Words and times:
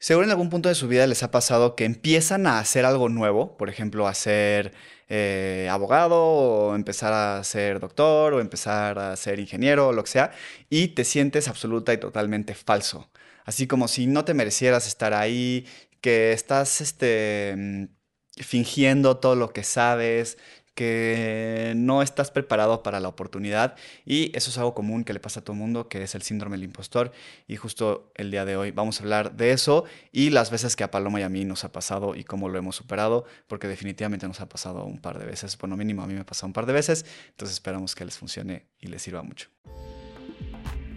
Seguro 0.00 0.26
en 0.26 0.30
algún 0.30 0.48
punto 0.48 0.68
de 0.68 0.76
su 0.76 0.86
vida 0.86 1.06
les 1.08 1.24
ha 1.24 1.32
pasado 1.32 1.74
que 1.74 1.84
empiezan 1.84 2.46
a 2.46 2.60
hacer 2.60 2.84
algo 2.84 3.08
nuevo, 3.08 3.56
por 3.56 3.68
ejemplo, 3.68 4.06
a 4.06 4.14
ser 4.14 4.72
eh, 5.08 5.68
abogado 5.70 6.22
o 6.22 6.74
empezar 6.76 7.12
a 7.12 7.42
ser 7.42 7.80
doctor 7.80 8.34
o 8.34 8.40
empezar 8.40 8.98
a 9.00 9.16
ser 9.16 9.40
ingeniero 9.40 9.88
o 9.88 9.92
lo 9.92 10.04
que 10.04 10.10
sea, 10.10 10.30
y 10.70 10.88
te 10.88 11.04
sientes 11.04 11.48
absoluta 11.48 11.92
y 11.92 11.98
totalmente 11.98 12.54
falso. 12.54 13.10
Así 13.44 13.66
como 13.66 13.88
si 13.88 14.06
no 14.06 14.24
te 14.24 14.34
merecieras 14.34 14.86
estar 14.86 15.14
ahí, 15.14 15.66
que 16.00 16.32
estás 16.32 16.80
este, 16.80 17.54
mm, 17.56 17.84
fingiendo 18.42 19.16
todo 19.18 19.34
lo 19.34 19.52
que 19.52 19.64
sabes, 19.64 20.38
que 20.78 21.72
no 21.74 22.02
estás 22.02 22.30
preparado 22.30 22.84
para 22.84 23.00
la 23.00 23.08
oportunidad 23.08 23.74
y 24.06 24.30
eso 24.36 24.48
es 24.50 24.58
algo 24.58 24.74
común 24.74 25.02
que 25.02 25.12
le 25.12 25.18
pasa 25.18 25.40
a 25.40 25.42
todo 25.42 25.54
el 25.54 25.58
mundo, 25.58 25.88
que 25.88 26.00
es 26.04 26.14
el 26.14 26.22
síndrome 26.22 26.56
del 26.56 26.62
impostor 26.62 27.10
y 27.48 27.56
justo 27.56 28.12
el 28.14 28.30
día 28.30 28.44
de 28.44 28.56
hoy 28.56 28.70
vamos 28.70 29.00
a 29.00 29.02
hablar 29.02 29.32
de 29.32 29.50
eso 29.50 29.86
y 30.12 30.30
las 30.30 30.52
veces 30.52 30.76
que 30.76 30.84
a 30.84 30.92
Paloma 30.92 31.18
y 31.18 31.24
a 31.24 31.28
mí 31.28 31.44
nos 31.44 31.64
ha 31.64 31.72
pasado 31.72 32.14
y 32.14 32.22
cómo 32.22 32.48
lo 32.48 32.60
hemos 32.60 32.76
superado, 32.76 33.24
porque 33.48 33.66
definitivamente 33.66 34.28
nos 34.28 34.40
ha 34.40 34.48
pasado 34.48 34.84
un 34.84 35.00
par 35.00 35.18
de 35.18 35.26
veces, 35.26 35.58
bueno 35.58 35.76
mínimo 35.76 36.02
a 36.02 36.06
mí 36.06 36.14
me 36.14 36.20
ha 36.20 36.26
pasado 36.26 36.46
un 36.46 36.52
par 36.52 36.66
de 36.66 36.74
veces, 36.74 37.04
entonces 37.30 37.54
esperamos 37.54 37.96
que 37.96 38.04
les 38.04 38.16
funcione 38.16 38.66
y 38.78 38.86
les 38.86 39.02
sirva 39.02 39.24
mucho. 39.24 39.48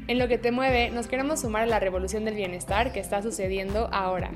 En 0.08 0.20
lo 0.20 0.28
que 0.28 0.38
te 0.38 0.52
mueve, 0.52 0.92
nos 0.92 1.08
queremos 1.08 1.42
sumar 1.42 1.64
a 1.64 1.66
la 1.66 1.80
revolución 1.80 2.24
del 2.24 2.36
bienestar 2.36 2.94
que 2.94 3.00
está 3.00 3.24
sucediendo 3.24 3.90
ahora. 3.92 4.32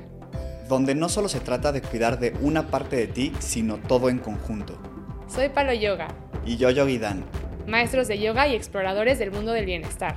Donde 0.68 0.96
no 0.96 1.08
solo 1.08 1.28
se 1.28 1.38
trata 1.38 1.70
de 1.70 1.82
cuidar 1.82 2.18
de 2.18 2.34
una 2.40 2.66
parte 2.66 2.96
de 2.96 3.06
ti, 3.06 3.32
sino 3.38 3.76
todo 3.76 4.08
en 4.08 4.18
conjunto. 4.18 4.95
Soy 5.28 5.48
Palo 5.48 5.72
Yoga. 5.72 6.08
Y 6.44 6.56
yo 6.56 6.70
Yogi 6.70 6.98
Dan. 6.98 7.24
Maestros 7.66 8.06
de 8.06 8.18
yoga 8.18 8.46
y 8.46 8.54
exploradores 8.54 9.18
del 9.18 9.32
mundo 9.32 9.52
del 9.52 9.66
bienestar. 9.66 10.16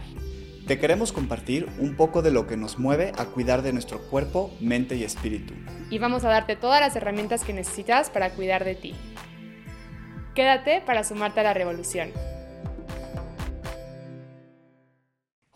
Te 0.68 0.78
queremos 0.78 1.12
compartir 1.12 1.68
un 1.80 1.96
poco 1.96 2.22
de 2.22 2.30
lo 2.30 2.46
que 2.46 2.56
nos 2.56 2.78
mueve 2.78 3.12
a 3.18 3.26
cuidar 3.26 3.64
de 3.64 3.74
nuestro 3.74 4.00
cuerpo, 4.00 4.52
mente 4.60 4.96
y 4.96 5.04
espíritu. 5.04 5.56
Y 5.90 5.98
vamos 5.98 6.26
a 6.26 6.30
darte 6.30 6.56
todas 6.56 6.80
las 6.80 6.96
herramientas 6.96 7.44
que 7.44 7.54
necesitas 7.54 8.12
para 8.12 8.30
cuidar 8.30 8.64
de 8.64 8.76
ti. 8.76 8.94
Quédate 10.36 10.82
para 10.82 11.04
sumarte 11.04 11.40
a 11.40 11.44
la 11.44 11.56
revolución. 11.56 12.12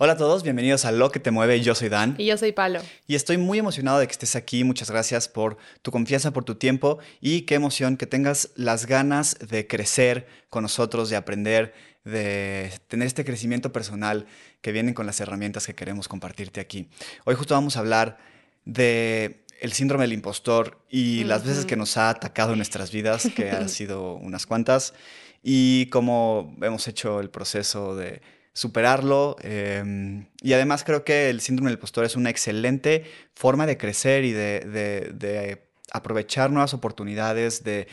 Hola 0.04 0.14
a 0.14 0.18
todos, 0.18 0.44
bienvenidos 0.44 0.84
a 0.84 0.92
Lo 0.92 1.14
que 1.14 1.22
te 1.22 1.32
mueve. 1.32 1.62
Yo 1.62 1.76
soy 1.76 1.88
Dan. 1.88 2.16
Y 2.18 2.26
yo 2.26 2.38
soy 2.38 2.52
Palo. 2.52 2.82
Y 3.08 3.16
estoy 3.16 3.38
muy 3.38 3.58
emocionado 3.58 4.00
de 4.00 4.06
que 4.06 4.12
estés 4.12 4.36
aquí. 4.36 4.66
Muchas 4.66 4.92
gracias 4.92 5.30
por 5.30 5.56
tu 5.82 5.92
confianza, 5.92 6.32
por 6.32 6.44
tu 6.44 6.56
tiempo 6.56 7.00
y 7.22 7.44
qué 7.44 7.56
emoción 7.56 7.96
que 7.96 8.06
tengas 8.06 8.50
las 8.58 8.86
ganas 8.86 9.38
de 9.40 9.66
crecer 9.66 10.28
con 10.50 10.64
nosotros, 10.64 11.10
de 11.10 11.16
aprender, 11.16 11.74
de 12.04 12.70
tener 12.90 13.08
este 13.08 13.24
crecimiento 13.24 13.72
personal 13.72 14.26
que 14.60 14.74
vienen 14.74 14.94
con 14.94 15.06
las 15.06 15.22
herramientas 15.22 15.68
que 15.68 15.74
queremos 15.74 16.10
compartirte 16.10 16.60
aquí. 16.60 16.90
Hoy 17.24 17.36
justo 17.36 17.54
vamos 17.54 17.78
a 17.78 17.80
hablar 17.80 18.18
de 18.66 19.46
el 19.62 19.72
síndrome 19.72 20.04
del 20.04 20.12
impostor 20.12 20.80
y 20.90 21.24
las 21.24 21.46
veces 21.46 21.66
que 21.66 21.78
nos 21.78 21.96
ha 21.96 22.10
atacado 22.10 22.52
en 22.52 22.58
nuestras 22.58 22.92
vidas, 22.92 23.30
que 23.34 23.52
han 23.52 23.70
sido 23.80 24.16
unas 24.16 24.48
cuantas, 24.48 24.94
y 25.42 25.86
cómo 25.86 26.58
hemos 26.62 26.90
hecho 26.90 27.22
el 27.22 27.30
proceso 27.30 27.96
de 27.96 28.22
superarlo. 28.54 29.36
Em, 29.42 30.28
y 30.42 30.54
además 30.54 30.84
creo 30.84 31.04
que 31.04 31.30
el 31.30 31.42
síndrome 31.42 31.70
del 31.70 31.78
impostor 31.78 32.06
es 32.06 32.16
una 32.16 32.30
excelente 32.30 33.04
forma 33.34 33.66
de 33.66 33.78
crecer 33.78 34.24
y 34.24 34.32
de, 34.32 35.64
aprovechar 35.92 36.50
nuevas 36.50 36.74
oportunidades, 36.74 37.64
de, 37.64 37.88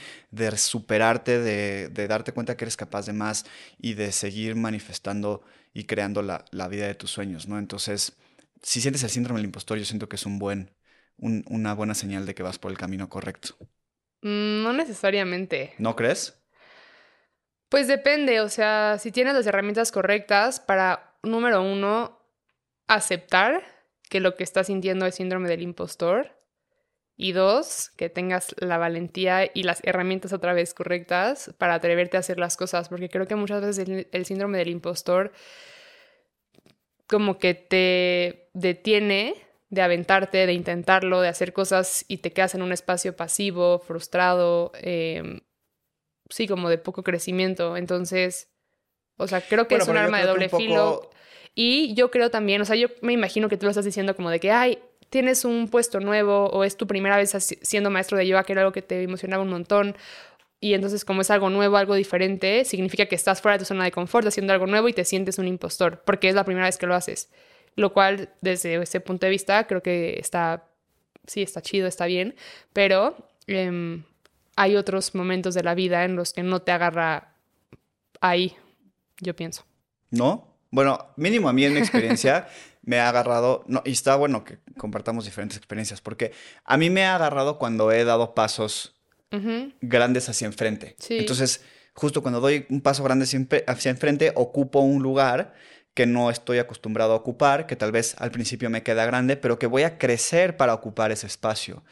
superarte, 0.56 1.38
de, 1.40 2.08
darte 2.08 2.32
cuenta 2.32 2.56
que 2.56 2.64
eres 2.64 2.76
capaz 2.76 3.06
de 3.06 3.12
más 3.12 3.44
y 3.78 3.94
de 3.94 4.12
seguir 4.12 4.54
manifestando 4.56 5.42
y 5.74 5.84
creando 5.84 6.22
la, 6.22 6.68
vida 6.68 6.86
de 6.86 6.94
tus 6.94 7.10
sueños, 7.10 7.48
¿no? 7.48 7.58
Entonces, 7.58 8.16
si 8.62 8.80
sientes 8.80 9.02
el 9.02 9.10
síndrome 9.10 9.40
del 9.40 9.46
impostor, 9.46 9.78
yo 9.78 9.84
siento 9.84 10.08
que 10.08 10.16
es 10.16 10.26
un 10.26 10.38
buen, 10.38 10.70
una 11.18 11.74
buena 11.74 11.94
señal 11.94 12.26
de 12.26 12.34
que 12.34 12.42
vas 12.42 12.58
por 12.58 12.70
el 12.70 12.78
camino 12.78 13.08
correcto. 13.08 13.56
Mm, 14.22 14.62
no 14.62 14.72
necesariamente. 14.72 15.74
¿No 15.78 15.96
crees? 15.96 16.39
Pues 17.70 17.86
depende, 17.86 18.40
o 18.40 18.48
sea, 18.48 18.98
si 18.98 19.12
tienes 19.12 19.32
las 19.32 19.46
herramientas 19.46 19.92
correctas 19.92 20.58
para, 20.58 21.14
número 21.22 21.62
uno, 21.62 22.18
aceptar 22.88 23.62
que 24.08 24.18
lo 24.18 24.34
que 24.34 24.42
estás 24.42 24.66
sintiendo 24.66 25.06
es 25.06 25.14
síndrome 25.14 25.48
del 25.48 25.62
impostor. 25.62 26.36
Y 27.16 27.30
dos, 27.30 27.90
que 27.96 28.08
tengas 28.08 28.56
la 28.58 28.76
valentía 28.76 29.48
y 29.54 29.62
las 29.62 29.80
herramientas 29.84 30.32
otra 30.32 30.52
vez 30.52 30.74
correctas 30.74 31.54
para 31.58 31.74
atreverte 31.74 32.16
a 32.16 32.20
hacer 32.20 32.38
las 32.40 32.56
cosas, 32.56 32.88
porque 32.88 33.08
creo 33.08 33.28
que 33.28 33.36
muchas 33.36 33.62
veces 33.62 34.06
el, 34.10 34.24
síndrome 34.24 34.58
del 34.58 34.70
impostor 34.70 35.32
como 37.06 37.38
que 37.38 37.54
te 37.54 38.48
detiene 38.52 39.34
de 39.68 39.82
aventarte, 39.82 40.46
de 40.46 40.54
intentarlo, 40.54 41.20
de 41.20 41.28
hacer 41.28 41.52
cosas 41.52 42.04
y 42.08 42.18
te 42.18 42.32
quedas 42.32 42.54
en 42.56 42.62
un 42.62 42.72
espacio 42.72 43.14
pasivo, 43.14 43.78
frustrado, 43.78 44.72
eh, 44.80 45.42
sí, 46.30 46.48
como 46.48 46.68
de 46.68 46.78
poco 46.78 47.02
crecimiento. 47.02 47.76
Entonces, 47.76 48.48
o 49.16 49.28
sea, 49.28 49.40
creo 49.40 49.68
que 49.68 49.76
es 49.76 49.86
un 49.86 49.96
arma 49.96 50.18
de 50.18 50.26
doble 50.26 50.48
filo. 50.48 51.10
Y 51.54 51.94
yo 51.94 52.10
creo 52.10 52.30
también, 52.30 52.62
o 52.62 52.64
sea, 52.64 52.76
yo 52.76 52.88
me 53.02 53.12
imagino 53.12 53.48
que 53.48 53.56
tú 53.56 53.66
lo 53.66 53.70
estás 53.70 53.84
diciendo 53.84 54.16
como 54.16 54.30
de 54.30 54.40
que, 54.40 54.52
ay, 54.52 54.78
tienes 55.10 55.44
un 55.44 55.68
puesto 55.68 56.00
nuevo 56.00 56.46
o 56.46 56.64
es 56.64 56.76
tu 56.76 56.86
primera 56.86 57.16
vez 57.16 57.32
siendo 57.62 57.90
maestro 57.90 58.16
de 58.16 58.26
yoga, 58.26 58.44
que 58.44 58.52
era 58.52 58.62
algo 58.62 58.72
que 58.72 58.82
te 58.82 59.02
emocionaba 59.02 59.42
un 59.42 59.50
montón. 59.50 59.96
Y 60.60 60.74
entonces, 60.74 61.04
como 61.04 61.22
es 61.22 61.30
algo 61.30 61.50
nuevo, 61.50 61.76
algo 61.76 61.94
diferente, 61.94 62.64
significa 62.64 63.06
que 63.06 63.14
estás 63.14 63.40
fuera 63.40 63.54
de 63.54 63.60
tu 63.60 63.64
zona 63.64 63.84
de 63.84 63.90
confort 63.90 64.26
haciendo 64.26 64.52
algo 64.52 64.66
nuevo 64.66 64.88
y 64.88 64.92
te 64.92 65.04
sientes 65.04 65.38
un 65.38 65.48
impostor, 65.48 66.02
porque 66.04 66.28
es 66.28 66.34
la 66.34 66.44
primera 66.44 66.66
vez 66.66 66.78
que 66.78 66.86
lo 66.86 66.94
haces. 66.94 67.30
Lo 67.76 67.92
cual, 67.92 68.30
desde 68.40 68.76
ese 68.76 69.00
punto 69.00 69.26
de 69.26 69.30
vista, 69.30 69.66
creo 69.66 69.82
que 69.82 70.18
está, 70.18 70.68
sí, 71.26 71.42
está 71.42 71.62
chido, 71.62 71.86
está 71.86 72.06
bien, 72.06 72.34
pero 72.72 73.16
em, 73.46 74.04
hay 74.60 74.76
otros 74.76 75.14
momentos 75.14 75.54
de 75.54 75.62
la 75.62 75.74
vida 75.74 76.04
en 76.04 76.16
los 76.16 76.34
que 76.34 76.42
no 76.42 76.60
te 76.60 76.70
agarra 76.70 77.32
ahí, 78.20 78.54
yo 79.18 79.34
pienso. 79.34 79.64
¿No? 80.10 80.54
Bueno, 80.70 81.12
mínimo 81.16 81.48
a 81.48 81.54
mí 81.54 81.64
en 81.64 81.72
mi 81.72 81.78
experiencia 81.78 82.46
me 82.82 82.98
ha 82.98 83.08
agarrado, 83.08 83.64
no, 83.68 83.80
y 83.86 83.92
está 83.92 84.16
bueno 84.16 84.44
que 84.44 84.58
compartamos 84.76 85.24
diferentes 85.24 85.56
experiencias, 85.56 86.02
porque 86.02 86.32
a 86.64 86.76
mí 86.76 86.90
me 86.90 87.06
ha 87.06 87.14
agarrado 87.14 87.56
cuando 87.56 87.90
he 87.90 88.04
dado 88.04 88.34
pasos 88.34 88.94
grandes 89.80 90.28
hacia 90.28 90.46
enfrente. 90.46 90.94
Entonces, 91.08 91.64
justo 91.94 92.20
cuando 92.20 92.40
doy 92.40 92.66
un 92.68 92.82
paso 92.82 93.02
grande 93.02 93.24
hacia 93.66 93.90
enfrente, 93.90 94.32
ocupo 94.34 94.80
un 94.80 95.02
lugar 95.02 95.54
que 95.94 96.06
no 96.06 96.30
estoy 96.30 96.58
acostumbrado 96.58 97.12
a 97.12 97.16
ocupar, 97.16 97.66
que 97.66 97.74
tal 97.74 97.90
vez 97.90 98.14
al 98.18 98.30
principio 98.30 98.70
me 98.70 98.82
queda 98.82 99.04
grande, 99.06 99.36
pero 99.36 99.58
que 99.58 99.66
voy 99.66 99.82
a 99.82 99.98
crecer 99.98 100.56
para 100.56 100.72
ocupar 100.72 101.10
ese 101.10 101.26
espacio. 101.26 101.82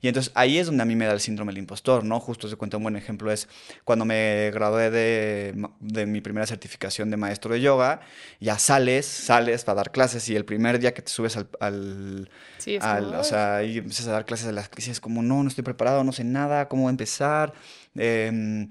Y 0.00 0.06
entonces 0.06 0.32
ahí 0.36 0.58
es 0.58 0.66
donde 0.66 0.82
a 0.82 0.86
mí 0.86 0.94
me 0.94 1.06
da 1.06 1.12
el 1.12 1.20
síndrome 1.20 1.50
del 1.50 1.58
impostor, 1.58 2.04
¿no? 2.04 2.20
Justo 2.20 2.48
se 2.48 2.54
cuenta 2.54 2.76
un 2.76 2.84
buen 2.84 2.94
ejemplo 2.96 3.32
es 3.32 3.48
cuando 3.84 4.04
me 4.04 4.50
gradué 4.52 4.90
de, 4.90 5.68
de, 5.80 6.06
mi 6.06 6.20
primera 6.20 6.46
certificación 6.46 7.10
de 7.10 7.16
maestro 7.16 7.52
de 7.52 7.60
yoga, 7.60 8.00
ya 8.38 8.58
sales, 8.58 9.06
sales 9.06 9.64
para 9.64 9.76
dar 9.76 9.90
clases 9.90 10.28
y 10.28 10.36
el 10.36 10.44
primer 10.44 10.78
día 10.78 10.94
que 10.94 11.02
te 11.02 11.10
subes 11.10 11.36
al... 11.36 11.48
al, 11.58 12.30
sí, 12.58 12.78
o 12.78 13.24
sea, 13.24 13.64
y 13.64 13.78
empiezas 13.78 14.06
a 14.06 14.12
dar 14.12 14.24
clases 14.24 14.46
de 14.46 14.52
las 14.52 14.68
crisis, 14.68 15.00
como, 15.00 15.20
no, 15.22 15.42
no 15.42 15.48
estoy 15.48 15.64
preparado, 15.64 16.04
no 16.04 16.12
sé 16.12 16.22
nada, 16.22 16.68
cómo 16.68 16.88
empezar. 16.88 17.52
Eh, 17.96 18.68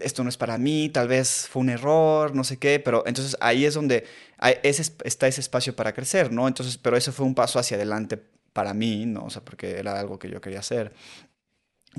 esto 0.00 0.22
no 0.22 0.28
es 0.28 0.36
para 0.36 0.58
mí, 0.58 0.88
tal 0.88 1.08
vez 1.08 1.48
fue 1.48 1.62
un 1.62 1.70
error, 1.70 2.34
no 2.34 2.44
sé 2.44 2.58
qué, 2.58 2.80
pero 2.80 3.04
entonces 3.06 3.36
ahí 3.40 3.64
es 3.64 3.74
donde 3.74 4.04
está 5.04 5.26
ese 5.28 5.40
espacio 5.40 5.74
para 5.74 5.92
crecer, 5.92 6.32
¿no? 6.32 6.48
Entonces, 6.48 6.78
pero 6.78 6.96
eso 6.96 7.12
fue 7.12 7.26
un 7.26 7.34
paso 7.34 7.58
hacia 7.58 7.76
adelante 7.76 8.20
para 8.52 8.74
mí, 8.74 9.06
¿no? 9.06 9.24
O 9.24 9.30
sea, 9.30 9.42
porque 9.42 9.78
era 9.78 9.98
algo 9.98 10.18
que 10.18 10.30
yo 10.30 10.40
quería 10.40 10.60
hacer. 10.60 10.92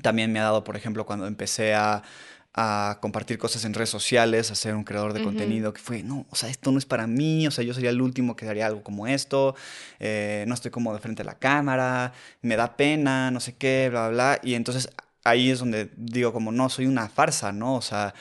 También 0.02 0.31
me 0.31 0.40
ha 0.40 0.44
dado, 0.44 0.63
por 0.63 0.75
ejemplo, 0.75 1.06
cuando 1.06 1.28
empecé 1.28 1.74
a, 1.74 2.03
compartir 3.02 3.38
cosas 3.38 3.66
en 3.66 3.75
redes 3.75 3.91
sociales, 3.91 4.50
a 4.50 4.56
ser 4.56 4.74
un 4.74 4.84
creador 4.84 5.13
de 5.13 5.22
contenido, 5.22 5.74
que 5.74 5.80
fue, 5.80 6.02
no, 6.02 6.25
o 6.31 6.36
sea, 6.36 6.50
esto 6.50 6.72
no 6.72 6.80
es 6.80 6.88
para 6.88 7.06
mí, 7.06 7.46
o 7.46 7.52
sea, 7.52 7.63
yo 7.63 7.72
sería 7.75 7.91
el 7.91 8.02
último 8.02 8.36
que 8.36 8.47
daría 8.47 8.66
algo 8.66 8.81
como 8.81 9.06
esto, 9.06 9.53
eh, 10.00 10.44
no 10.47 10.56
estoy 10.56 10.72
como 10.72 10.91
de 10.91 11.00
frente 11.00 11.22
a 11.22 11.25
la 11.25 11.38
cámara, 11.38 12.13
me 12.41 12.56
da 12.56 12.75
pena, 12.75 13.30
no 13.30 13.39
sé 13.42 13.54
qué, 13.56 13.89
bla, 13.92 14.10
bla, 14.10 14.10
bla. 14.10 14.39
Y 14.42 14.56
entonces 14.56 14.89
ahí 15.27 15.50
es 15.50 15.59
donde 15.59 15.89
digo 15.95 16.33
como, 16.33 16.51
no, 16.51 16.69
soy 16.69 16.85
una 16.85 17.09
farsa, 17.09 17.51
¿no? 17.51 17.75
O 17.75 17.81
sea, 17.81 18.13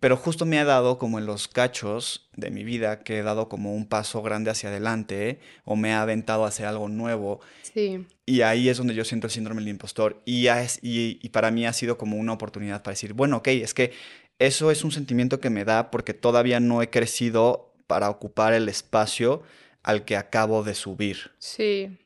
pero 0.00 0.16
justo 0.16 0.44
me 0.44 0.58
ha 0.58 0.64
dado 0.64 0.98
como 0.98 1.18
en 1.18 1.26
los 1.26 1.48
cachos 1.48 2.28
de 2.36 2.50
mi 2.50 2.62
vida 2.62 3.00
que 3.00 3.18
he 3.18 3.22
dado 3.22 3.48
como 3.48 3.74
un 3.74 3.86
paso 3.86 4.22
grande 4.22 4.50
hacia 4.50 4.68
adelante 4.68 5.40
o 5.64 5.76
me 5.76 5.92
ha 5.92 6.02
aventado 6.02 6.44
a 6.44 6.48
hacer 6.48 6.66
algo 6.66 6.88
nuevo. 6.88 7.40
Sí. 7.62 8.06
Y 8.26 8.42
ahí 8.42 8.68
es 8.68 8.76
donde 8.76 8.94
yo 8.94 9.04
siento 9.04 9.26
el 9.26 9.32
síndrome 9.32 9.60
del 9.60 9.70
impostor 9.70 10.22
y, 10.24 10.46
es, 10.46 10.78
y, 10.82 11.18
y 11.22 11.28
para 11.30 11.50
mí 11.50 11.66
ha 11.66 11.72
sido 11.72 11.98
como 11.98 12.16
una 12.16 12.34
oportunidad 12.34 12.82
para 12.82 12.92
decir, 12.92 13.12
bueno, 13.14 13.38
ok, 13.38 13.48
es 13.48 13.74
que 13.74 13.92
eso 14.38 14.70
es 14.70 14.84
un 14.84 14.92
sentimiento 14.92 15.40
que 15.40 15.50
me 15.50 15.64
da 15.64 15.90
porque 15.90 16.14
todavía 16.14 16.60
no 16.60 16.82
he 16.82 16.90
crecido 16.90 17.74
para 17.86 18.10
ocupar 18.10 18.52
el 18.52 18.68
espacio 18.68 19.42
al 19.82 20.04
que 20.04 20.16
acabo 20.16 20.62
de 20.62 20.74
subir. 20.74 21.32
Sí. 21.38 21.98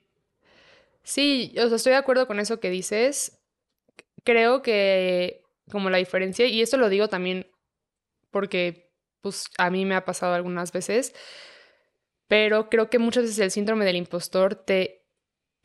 Sí, 1.02 1.52
o 1.58 1.66
sea, 1.66 1.76
estoy 1.76 1.92
de 1.92 1.98
acuerdo 1.98 2.26
con 2.26 2.38
eso 2.38 2.60
que 2.60 2.70
dices 2.70 3.41
creo 4.24 4.62
que 4.62 5.44
como 5.70 5.90
la 5.90 5.98
diferencia, 5.98 6.46
y 6.46 6.62
esto 6.62 6.76
lo 6.76 6.88
digo 6.88 7.08
también 7.08 7.50
porque 8.30 8.92
pues 9.20 9.46
a 9.58 9.70
mí 9.70 9.84
me 9.84 9.94
ha 9.94 10.04
pasado 10.04 10.34
algunas 10.34 10.72
veces, 10.72 11.14
pero 12.28 12.69
creo 12.69 12.90
que 12.90 12.98
muchas 12.98 13.24
veces 13.24 13.38
el 13.38 13.50
síndrome 13.50 13.84
del 13.84 13.96
impostor 13.96 14.54
te 14.54 15.02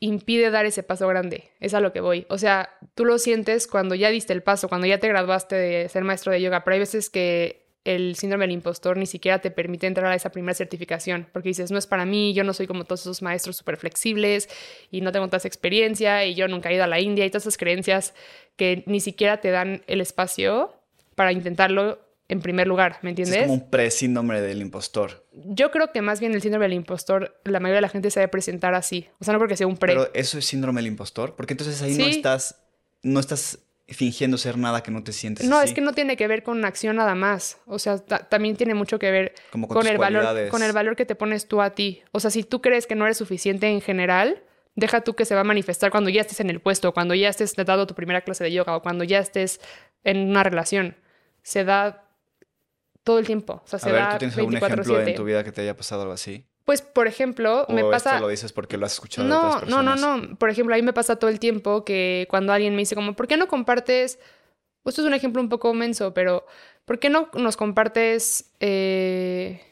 impide 0.00 0.50
dar 0.50 0.66
ese 0.66 0.82
paso 0.82 1.08
grande. 1.08 1.50
Es 1.60 1.74
a 1.74 1.80
lo 1.80 1.92
que 1.92 2.00
voy. 2.00 2.26
O 2.28 2.38
sea, 2.38 2.78
tú 2.94 3.04
lo 3.04 3.18
sientes 3.18 3.66
cuando 3.66 3.94
ya 3.94 4.10
diste 4.10 4.32
el 4.32 4.42
paso, 4.42 4.68
cuando 4.68 4.86
ya 4.86 4.98
te 4.98 5.08
graduaste 5.08 5.56
de 5.56 5.88
ser 5.88 6.04
maestro 6.04 6.32
de 6.32 6.40
yoga, 6.40 6.64
pero 6.64 6.74
hay 6.74 6.80
veces 6.80 7.10
que 7.10 7.67
el 7.94 8.16
síndrome 8.16 8.44
del 8.44 8.52
impostor 8.52 8.96
ni 8.96 9.06
siquiera 9.06 9.38
te 9.40 9.50
permite 9.50 9.86
entrar 9.86 10.12
a 10.12 10.14
esa 10.14 10.30
primera 10.30 10.54
certificación, 10.54 11.26
porque 11.32 11.48
dices, 11.48 11.70
no 11.70 11.78
es 11.78 11.86
para 11.86 12.04
mí, 12.04 12.34
yo 12.34 12.44
no 12.44 12.52
soy 12.52 12.66
como 12.66 12.84
todos 12.84 13.00
esos 13.00 13.22
maestros 13.22 13.56
súper 13.56 13.78
flexibles 13.78 14.48
y 14.90 15.00
no 15.00 15.10
tengo 15.10 15.26
tanta 15.28 15.48
experiencia 15.48 16.24
y 16.26 16.34
yo 16.34 16.48
nunca 16.48 16.70
he 16.70 16.74
ido 16.74 16.84
a 16.84 16.86
la 16.86 17.00
India 17.00 17.24
y 17.24 17.30
todas 17.30 17.44
esas 17.44 17.56
creencias 17.56 18.14
que 18.56 18.82
ni 18.86 19.00
siquiera 19.00 19.40
te 19.40 19.50
dan 19.50 19.82
el 19.86 20.02
espacio 20.02 20.74
para 21.14 21.32
intentarlo 21.32 21.98
en 22.28 22.42
primer 22.42 22.66
lugar, 22.66 22.98
¿me 23.00 23.08
entiendes? 23.08 23.36
Es 23.36 23.42
como 23.42 23.54
un 23.54 23.70
pre-síndrome 23.70 24.40
del 24.42 24.60
impostor. 24.60 25.26
Yo 25.32 25.70
creo 25.70 25.92
que 25.92 26.02
más 26.02 26.20
bien 26.20 26.34
el 26.34 26.42
síndrome 26.42 26.66
del 26.66 26.74
impostor, 26.74 27.40
la 27.44 27.58
mayoría 27.58 27.76
de 27.76 27.82
la 27.82 27.88
gente 27.88 28.10
se 28.10 28.20
debe 28.20 28.28
presentar 28.28 28.74
así. 28.74 29.08
O 29.18 29.24
sea, 29.24 29.32
no 29.32 29.38
porque 29.38 29.56
sea 29.56 29.66
un 29.66 29.78
pre. 29.78 29.94
Pero 29.94 30.10
eso 30.12 30.36
es 30.36 30.44
síndrome 30.44 30.82
del 30.82 30.88
impostor, 30.88 31.34
porque 31.36 31.54
entonces 31.54 31.80
ahí 31.80 31.96
no 31.96 32.04
estás, 32.04 32.60
no 33.02 33.18
estás 33.18 33.60
fingiendo 33.88 34.36
ser 34.36 34.58
nada 34.58 34.82
que 34.82 34.90
no 34.90 35.02
te 35.02 35.12
sientes. 35.12 35.46
No, 35.48 35.62
es 35.62 35.72
que 35.72 35.80
no 35.80 35.92
tiene 35.92 36.16
que 36.16 36.28
ver 36.28 36.42
con 36.42 36.64
acción 36.64 36.96
nada 36.96 37.14
más. 37.14 37.58
O 37.66 37.78
sea, 37.78 37.98
también 37.98 38.56
tiene 38.56 38.74
mucho 38.74 38.98
que 38.98 39.10
ver 39.10 39.34
con, 39.50 39.86
el 39.86 39.96
valor, 39.96 40.48
con 40.50 40.62
el 40.62 40.72
valor 40.72 40.94
que 40.94 41.06
te 41.06 41.14
pones 41.14 41.48
tú 41.48 41.62
a 41.62 41.70
ti. 41.70 42.02
O 42.12 42.20
sea, 42.20 42.30
si 42.30 42.42
tú 42.42 42.60
crees 42.60 42.86
que 42.86 42.94
no 42.94 43.06
eres 43.06 43.16
suficiente 43.16 43.66
en 43.68 43.80
general, 43.80 44.42
deja 44.74 45.00
tú 45.00 45.14
que 45.14 45.24
se 45.24 45.34
va 45.34 45.40
a 45.40 45.44
manifestar 45.44 45.90
cuando 45.90 46.10
ya 46.10 46.20
estés 46.20 46.40
en 46.40 46.50
el 46.50 46.60
puesto, 46.60 46.92
cuando 46.92 47.14
ya 47.14 47.30
estés 47.30 47.54
dado 47.56 47.86
tu 47.86 47.94
primera 47.94 48.20
clase 48.20 48.44
de 48.44 48.52
yoga 48.52 48.76
o 48.76 48.82
cuando 48.82 49.04
ya 49.04 49.20
estés 49.20 49.60
en 50.04 50.28
una 50.28 50.42
relación. 50.42 50.96
Se 51.42 51.64
da 51.64 52.04
todo 53.04 53.18
el 53.18 53.26
tiempo. 53.26 53.62
O 53.64 53.66
sea, 53.66 53.78
se 53.78 53.88
a 53.88 53.92
ver, 53.92 54.02
da 54.02 54.12
¿tú 54.12 54.18
tienes 54.18 54.36
algún 54.36 54.56
ejemplo 54.56 55.00
en 55.00 55.14
tu 55.14 55.24
vida 55.24 55.42
que 55.42 55.52
te 55.52 55.62
haya 55.62 55.74
pasado 55.74 56.02
algo 56.02 56.12
así? 56.12 56.44
Pues, 56.68 56.82
por 56.82 57.06
ejemplo, 57.06 57.64
me 57.70 57.82
pasa... 57.82 58.10
Esto 58.10 58.26
lo 58.26 58.28
dices 58.28 58.52
porque 58.52 58.76
lo 58.76 58.84
has 58.84 58.92
escuchado 58.92 59.26
no, 59.26 59.34
de 59.34 59.40
otras 59.40 59.60
personas. 59.62 59.98
No, 59.98 60.16
no, 60.16 60.18
no. 60.18 60.36
Por 60.36 60.50
ejemplo, 60.50 60.74
a 60.74 60.76
mí 60.76 60.82
me 60.82 60.92
pasa 60.92 61.16
todo 61.16 61.30
el 61.30 61.40
tiempo 61.40 61.82
que 61.82 62.26
cuando 62.28 62.52
alguien 62.52 62.74
me 62.74 62.80
dice 62.80 62.94
como, 62.94 63.14
¿por 63.14 63.26
qué 63.26 63.38
no 63.38 63.48
compartes... 63.48 64.18
Esto 64.84 65.00
es 65.00 65.06
un 65.08 65.14
ejemplo 65.14 65.40
un 65.40 65.48
poco 65.48 65.72
menso, 65.72 66.12
pero 66.12 66.44
¿por 66.84 66.98
qué 66.98 67.08
no 67.08 67.30
nos 67.32 67.56
compartes 67.56 68.52
eh, 68.60 69.62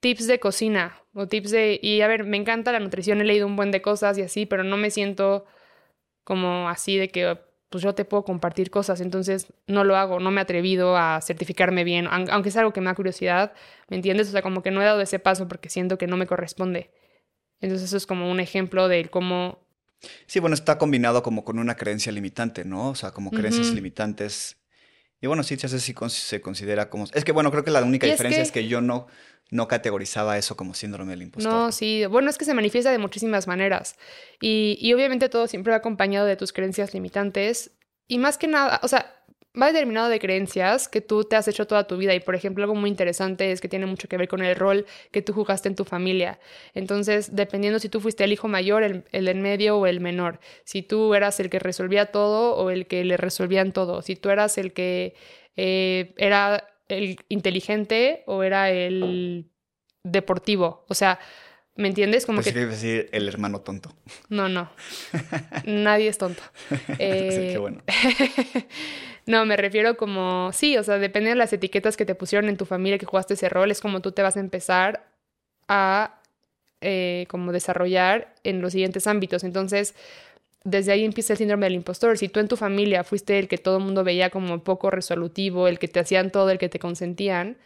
tips 0.00 0.26
de 0.26 0.38
cocina 0.38 1.00
o 1.14 1.26
tips 1.26 1.52
de... 1.52 1.80
Y 1.82 2.02
a 2.02 2.06
ver, 2.06 2.24
me 2.24 2.36
encanta 2.36 2.70
la 2.70 2.80
nutrición, 2.80 3.22
he 3.22 3.24
leído 3.24 3.46
un 3.46 3.56
buen 3.56 3.70
de 3.70 3.80
cosas 3.80 4.18
y 4.18 4.20
así, 4.20 4.44
pero 4.44 4.64
no 4.64 4.76
me 4.76 4.90
siento 4.90 5.46
como 6.22 6.68
así 6.68 6.98
de 6.98 7.08
que 7.08 7.38
pues 7.68 7.82
yo 7.82 7.94
te 7.94 8.04
puedo 8.04 8.24
compartir 8.24 8.70
cosas, 8.70 9.00
entonces 9.00 9.52
no 9.66 9.84
lo 9.84 9.96
hago, 9.96 10.20
no 10.20 10.30
me 10.30 10.40
he 10.40 10.42
atrevido 10.42 10.96
a 10.96 11.20
certificarme 11.20 11.84
bien, 11.84 12.06
aunque 12.06 12.48
es 12.48 12.56
algo 12.56 12.72
que 12.72 12.80
me 12.80 12.86
da 12.86 12.94
curiosidad, 12.94 13.52
¿me 13.88 13.96
entiendes? 13.96 14.28
O 14.28 14.32
sea, 14.32 14.42
como 14.42 14.62
que 14.62 14.70
no 14.70 14.82
he 14.82 14.84
dado 14.84 15.00
ese 15.00 15.18
paso 15.18 15.48
porque 15.48 15.68
siento 15.68 15.98
que 15.98 16.06
no 16.06 16.16
me 16.16 16.26
corresponde. 16.26 16.90
Entonces 17.60 17.88
eso 17.88 17.96
es 17.96 18.06
como 18.06 18.30
un 18.30 18.40
ejemplo 18.40 18.88
de 18.88 19.08
cómo... 19.08 19.58
Sí, 20.26 20.38
bueno, 20.38 20.54
está 20.54 20.78
combinado 20.78 21.22
como 21.22 21.44
con 21.44 21.58
una 21.58 21.74
creencia 21.74 22.12
limitante, 22.12 22.64
¿no? 22.64 22.90
O 22.90 22.94
sea, 22.94 23.10
como 23.10 23.30
creencias 23.30 23.72
limitantes. 23.72 24.57
Y 25.20 25.26
bueno, 25.26 25.42
sí, 25.42 25.56
sí 25.56 25.94
se 26.08 26.40
considera 26.40 26.90
como... 26.90 27.04
Es 27.12 27.24
que 27.24 27.32
bueno, 27.32 27.50
creo 27.50 27.64
que 27.64 27.70
la 27.70 27.82
única 27.82 28.06
diferencia 28.06 28.42
es 28.42 28.52
que 28.52 28.68
yo 28.68 28.80
no, 28.80 29.08
no 29.50 29.66
categorizaba 29.66 30.38
eso 30.38 30.56
como 30.56 30.74
síndrome 30.74 31.10
del 31.10 31.22
impostor. 31.22 31.52
No, 31.52 31.72
sí, 31.72 32.06
bueno, 32.06 32.30
es 32.30 32.38
que 32.38 32.44
se 32.44 32.54
manifiesta 32.54 32.92
de 32.92 32.98
muchísimas 32.98 33.46
maneras. 33.46 33.96
Y, 34.40 34.78
y, 34.80 34.92
obviamente 34.94 35.28
todo 35.28 35.48
siempre 35.48 35.72
va 35.72 35.78
acompañado 35.78 36.26
de 36.26 36.36
tus 36.36 36.52
creencias 36.52 36.94
limitantes. 36.94 37.72
Y 38.06 38.18
más 38.18 38.38
que 38.38 38.46
nada, 38.46 38.80
o 38.82 38.88
sea, 38.88 39.17
va 39.60 39.68
determinado 39.68 40.08
de 40.08 40.18
creencias 40.18 40.88
que 40.88 41.00
tú 41.00 41.24
te 41.24 41.36
has 41.36 41.48
hecho 41.48 41.66
toda 41.66 41.86
tu 41.86 41.96
vida. 41.96 42.14
Y 42.14 42.20
por 42.20 42.34
ejemplo, 42.34 42.64
algo 42.64 42.74
muy 42.74 42.90
interesante 42.90 43.52
es 43.52 43.60
que 43.60 43.68
tiene 43.68 43.86
mucho 43.86 44.08
que 44.08 44.16
ver 44.16 44.28
con 44.28 44.42
el 44.42 44.54
rol 44.56 44.86
que 45.10 45.22
tú 45.22 45.32
jugaste 45.32 45.68
en 45.68 45.74
tu 45.74 45.84
familia. 45.84 46.38
Entonces, 46.74 47.34
dependiendo 47.34 47.78
si 47.78 47.88
tú 47.88 48.00
fuiste 48.00 48.24
el 48.24 48.32
hijo 48.32 48.48
mayor, 48.48 48.82
el, 48.82 49.04
el 49.12 49.28
en 49.28 49.42
medio 49.42 49.78
o 49.78 49.86
el 49.86 50.00
menor. 50.00 50.40
Si 50.64 50.82
tú 50.82 51.14
eras 51.14 51.40
el 51.40 51.50
que 51.50 51.58
resolvía 51.58 52.06
todo 52.06 52.56
o 52.56 52.70
el 52.70 52.86
que 52.86 53.04
le 53.04 53.16
resolvían 53.16 53.72
todo. 53.72 54.02
Si 54.02 54.16
tú 54.16 54.30
eras 54.30 54.58
el 54.58 54.72
que 54.72 55.14
eh, 55.56 56.14
era 56.16 56.68
el 56.88 57.18
inteligente 57.28 58.22
o 58.26 58.44
era 58.44 58.70
el 58.70 59.50
deportivo. 60.04 60.84
O 60.88 60.94
sea, 60.94 61.18
¿me 61.74 61.88
entiendes? 61.88 62.26
Como 62.26 62.40
pues 62.40 62.52
que... 62.52 62.66
decir 62.66 63.08
el 63.12 63.28
hermano 63.28 63.60
tonto. 63.60 63.92
No, 64.28 64.48
no. 64.48 64.70
Nadie 65.64 66.08
es 66.08 66.18
tonto. 66.18 66.42
Eh... 66.98 67.50
qué 67.52 67.58
bueno. 67.58 67.82
no, 69.28 69.44
me 69.44 69.58
refiero 69.58 69.98
como, 69.98 70.50
sí, 70.54 70.78
o 70.78 70.82
sea, 70.82 70.98
depende 70.98 71.28
de 71.28 71.36
las 71.36 71.52
etiquetas 71.52 71.98
que 71.98 72.06
te 72.06 72.14
pusieron 72.14 72.48
en 72.48 72.56
tu 72.56 72.64
familia 72.64 72.96
que 72.96 73.04
jugaste 73.04 73.34
ese 73.34 73.50
rol, 73.50 73.70
es 73.70 73.80
como 73.80 74.00
tú 74.00 74.10
te 74.12 74.22
vas 74.22 74.38
a 74.38 74.40
empezar 74.40 75.06
a 75.68 76.20
eh, 76.80 77.26
como 77.28 77.52
desarrollar 77.52 78.34
en 78.42 78.62
los 78.62 78.72
siguientes 78.72 79.06
ámbitos. 79.06 79.44
Entonces, 79.44 79.94
desde 80.64 80.92
ahí 80.92 81.04
empieza 81.04 81.34
el 81.34 81.38
síndrome 81.38 81.66
del 81.66 81.74
impostor. 81.74 82.16
Si 82.16 82.30
tú 82.30 82.40
en 82.40 82.48
tu 82.48 82.56
familia 82.56 83.04
fuiste 83.04 83.38
el 83.38 83.48
que 83.48 83.58
todo 83.58 83.76
el 83.76 83.84
mundo 83.84 84.02
veía 84.02 84.30
como 84.30 84.64
poco 84.64 84.90
resolutivo, 84.90 85.68
el 85.68 85.78
que 85.78 85.88
te 85.88 86.00
hacían 86.00 86.30
todo, 86.30 86.48
el 86.50 86.58
que 86.58 86.70
te 86.70 86.78
consentían, 86.78 87.58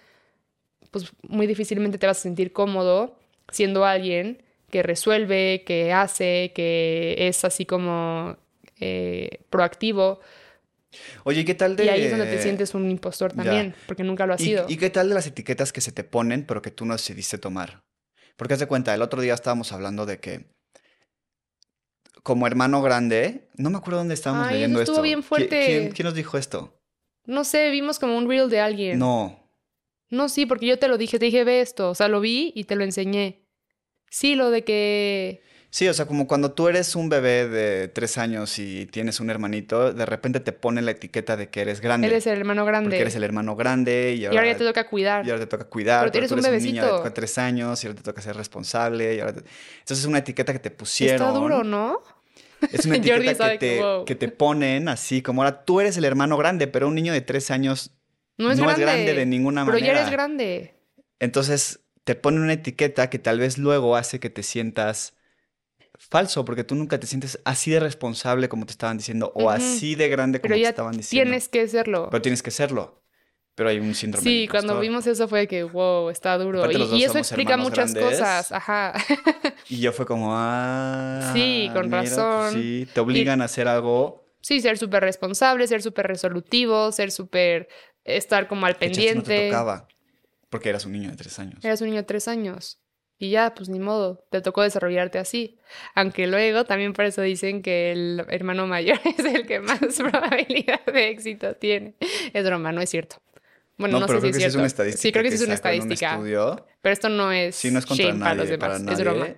pues 0.90 1.12
muy 1.22 1.46
difícilmente 1.46 1.96
te 1.98 2.08
vas 2.08 2.18
a 2.18 2.22
sentir 2.22 2.52
cómodo 2.52 3.16
siendo 3.50 3.84
alguien 3.84 4.42
que 4.70 4.82
resuelve, 4.82 5.62
que 5.64 5.92
hace, 5.92 6.52
que 6.56 7.28
es 7.28 7.44
así 7.44 7.66
como 7.66 8.36
eh, 8.80 9.38
proactivo. 9.48 10.20
Oye, 11.24 11.44
¿qué 11.44 11.54
tal 11.54 11.76
de...? 11.76 11.84
Y 11.84 11.88
ahí 11.88 12.02
es 12.02 12.10
donde 12.10 12.26
te 12.26 12.42
sientes 12.42 12.74
un 12.74 12.90
impostor 12.90 13.32
también, 13.32 13.74
porque 13.86 14.04
nunca 14.04 14.26
lo 14.26 14.34
has 14.34 14.40
sido. 14.40 14.66
¿Y 14.68 14.76
qué 14.76 14.90
tal 14.90 15.08
de 15.08 15.14
las 15.14 15.26
etiquetas 15.26 15.72
que 15.72 15.80
se 15.80 15.92
te 15.92 16.04
ponen, 16.04 16.44
pero 16.46 16.62
que 16.62 16.70
tú 16.70 16.84
no 16.84 16.94
decidiste 16.94 17.38
tomar? 17.38 17.82
Porque 18.36 18.54
haz 18.54 18.60
de 18.60 18.66
cuenta, 18.66 18.94
el 18.94 19.02
otro 19.02 19.20
día 19.20 19.34
estábamos 19.34 19.72
hablando 19.72 20.06
de 20.06 20.18
que 20.18 20.46
como 22.22 22.46
hermano 22.46 22.82
grande, 22.82 23.48
no 23.56 23.70
me 23.70 23.78
acuerdo 23.78 23.98
dónde 23.98 24.14
estábamos 24.14 24.46
Ay, 24.46 24.54
leyendo 24.54 24.80
estuvo 24.80 25.02
bien 25.02 25.22
fuerte. 25.22 25.90
¿Quién, 25.94 26.04
nos 26.04 26.14
dijo 26.14 26.38
esto? 26.38 26.80
No 27.26 27.44
sé, 27.44 27.70
vimos 27.70 27.98
como 27.98 28.16
un 28.16 28.28
reel 28.28 28.48
de 28.48 28.60
alguien. 28.60 28.98
No. 28.98 29.50
No, 30.10 30.28
sí, 30.28 30.46
porque 30.46 30.66
yo 30.66 30.78
te 30.78 30.88
lo 30.88 30.98
dije, 30.98 31.18
te 31.18 31.26
dije, 31.26 31.44
ve 31.44 31.60
esto. 31.60 31.90
O 31.90 31.94
sea, 31.94 32.08
lo 32.08 32.20
vi 32.20 32.52
y 32.54 32.64
te 32.64 32.76
lo 32.76 32.84
enseñé. 32.84 33.46
Sí, 34.10 34.34
lo 34.34 34.50
de 34.50 34.62
que... 34.62 35.42
Sí, 35.72 35.88
o 35.88 35.94
sea, 35.94 36.04
como 36.04 36.28
cuando 36.28 36.52
tú 36.52 36.68
eres 36.68 36.94
un 36.96 37.08
bebé 37.08 37.48
de 37.48 37.88
tres 37.88 38.18
años 38.18 38.58
y 38.58 38.84
tienes 38.84 39.20
un 39.20 39.30
hermanito, 39.30 39.94
de 39.94 40.04
repente 40.04 40.38
te 40.40 40.52
pone 40.52 40.82
la 40.82 40.90
etiqueta 40.90 41.34
de 41.34 41.48
que 41.48 41.62
eres 41.62 41.80
grande. 41.80 42.08
Eres 42.08 42.26
el 42.26 42.36
hermano 42.36 42.66
grande. 42.66 42.90
Porque 42.90 43.00
eres 43.00 43.16
el 43.16 43.24
hermano 43.24 43.56
grande 43.56 44.14
y 44.18 44.26
ahora, 44.26 44.44
ya 44.44 44.54
te 44.58 44.66
toca 44.66 44.86
cuidar. 44.86 45.26
Y 45.26 45.30
ahora 45.30 45.40
te 45.40 45.46
toca 45.46 45.64
cuidar. 45.64 46.04
Pero, 46.04 46.18
eres 46.18 46.32
un 46.32 46.42
bebecito. 46.42 46.98
Un 46.98 47.04
de 47.04 47.10
tres 47.12 47.38
años 47.38 47.82
y 47.82 47.86
ahora 47.86 47.96
te 47.96 48.02
toca 48.02 48.20
ser 48.20 48.36
responsable. 48.36 49.14
Y 49.14 49.20
ahora 49.20 49.32
Entonces 49.32 50.00
es 50.00 50.04
una 50.04 50.18
etiqueta 50.18 50.52
que 50.52 50.58
te 50.58 50.70
pusieron. 50.70 51.26
Está 51.26 51.40
duro, 51.40 51.64
¿no? 51.64 52.02
Es 52.70 52.84
una 52.84 52.96
etiqueta 52.98 53.52
que, 53.52 53.58
te, 53.58 53.82
que 54.04 54.14
te 54.14 54.28
ponen 54.28 54.90
así, 54.90 55.22
como 55.22 55.42
ahora 55.42 55.64
tú 55.64 55.80
eres 55.80 55.96
el 55.96 56.04
hermano 56.04 56.36
grande, 56.36 56.66
pero 56.66 56.86
un 56.86 56.94
niño 56.94 57.14
de 57.14 57.22
tres 57.22 57.50
años 57.50 57.92
no 58.36 58.52
es, 58.52 58.58
grande. 58.58 59.14
de 59.14 59.24
ninguna 59.24 59.64
manera. 59.64 59.82
Pero 59.82 59.94
ya 59.94 59.98
eres 59.98 60.12
grande. 60.12 60.74
Entonces 61.18 61.80
te 62.04 62.14
ponen 62.14 62.42
una 62.42 62.52
etiqueta 62.52 63.08
que 63.08 63.18
tal 63.18 63.38
vez 63.38 63.56
luego 63.56 63.96
hace 63.96 64.20
que 64.20 64.28
te 64.28 64.42
sientas 64.42 65.14
falso, 65.98 66.44
porque 66.44 66.64
tú 66.64 66.74
nunca 66.74 66.98
te 66.98 67.06
sientes 67.06 67.40
así 67.44 67.70
de 67.70 67.80
responsable 67.80 68.48
como 68.48 68.66
te 68.66 68.72
estaban 68.72 68.98
diciendo, 68.98 69.32
o 69.34 69.50
así 69.50 69.94
de 69.94 70.08
grande 70.08 70.40
como 70.40 70.54
te 70.54 70.62
estaban 70.62 70.96
diciendo. 70.96 71.30
Tienes 71.30 71.48
que 71.48 71.68
serlo. 71.68 72.08
Pero 72.10 72.22
tienes 72.22 72.42
que 72.42 72.50
serlo. 72.50 73.02
Pero 73.54 73.68
hay 73.68 73.78
un 73.78 73.94
síndrome. 73.94 74.24
Sí, 74.24 74.48
cuando 74.50 74.80
vimos 74.80 75.06
eso 75.06 75.28
fue 75.28 75.46
que, 75.46 75.62
wow, 75.62 76.08
está 76.08 76.38
duro. 76.38 76.70
y, 76.70 77.04
eso 77.04 77.18
explica 77.18 77.56
muchas 77.58 77.94
cosas. 77.94 78.50
Ajá. 78.50 78.94
y 79.68 79.80
yo 79.80 79.92
fue 79.92 80.06
como, 80.06 80.30
ah. 80.32 81.32
Sí, 81.34 81.68
con 81.74 81.90
pues 81.90 82.10
razón. 82.10 82.54
sí, 82.54 82.88
te 82.92 83.00
obligan 83.00 83.42
a 83.42 83.44
hacer 83.44 83.68
algo. 83.68 84.24
Sí, 84.40 84.60
ser 84.60 84.78
súper 84.78 85.02
responsable, 85.02 85.66
ser 85.66 85.82
súper 85.82 86.06
resolutivo, 86.06 86.90
ser 86.92 87.10
súper. 87.10 87.68
estar 88.04 88.48
como 88.48 88.64
al 88.64 88.76
pendiente. 88.76 89.16
No 89.16 89.22
te 89.22 89.46
tocaba. 89.48 89.86
Porque 90.48 90.70
eras 90.70 90.86
un 90.86 90.92
niño 90.92 91.10
de 91.10 91.16
tres 91.16 91.38
años. 91.38 91.64
Eras 91.64 91.80
un 91.82 91.88
niño 91.88 91.98
de 91.98 92.06
tres 92.06 92.28
años. 92.28 92.81
Y 93.22 93.30
ya, 93.30 93.54
pues 93.54 93.68
ni 93.68 93.78
modo, 93.78 94.26
te 94.30 94.40
tocó 94.40 94.62
desarrollarte 94.62 95.20
así. 95.20 95.56
Aunque 95.94 96.26
luego 96.26 96.64
también 96.64 96.92
por 96.92 97.04
eso 97.04 97.22
dicen 97.22 97.62
que 97.62 97.92
el 97.92 98.26
hermano 98.28 98.66
mayor 98.66 98.98
es 99.16 99.24
el 99.24 99.46
que 99.46 99.60
más 99.60 99.78
probabilidad 99.96 100.84
de 100.86 101.10
éxito 101.10 101.54
tiene. 101.54 101.94
Es 102.32 102.44
broma, 102.44 102.72
no 102.72 102.80
es 102.80 102.90
cierto. 102.90 103.22
Bueno, 103.78 104.00
no, 104.00 104.08
sé 104.08 104.20
si 104.20 104.26
es 104.26 104.36
cierto. 104.38 104.50
Sí, 104.54 104.58
una 104.58 104.66
estadística. 104.66 105.02
Sí, 105.02 105.12
creo 105.12 105.22
que, 105.22 105.28
sí 105.30 105.36
es 105.36 105.42
una 105.42 105.54
estadística. 105.54 106.20
pero 106.80 106.92
esto 106.92 107.08
no 107.10 107.30
es 107.30 107.54
sí, 107.54 107.70
no 107.70 107.78
es 107.78 107.86
contra 107.86 108.06
shame 108.06 108.18
nadie, 108.18 108.58
para 108.58 108.72
los 108.72 108.86
demás. 108.86 108.98
es 108.98 109.04
broma. 109.04 109.28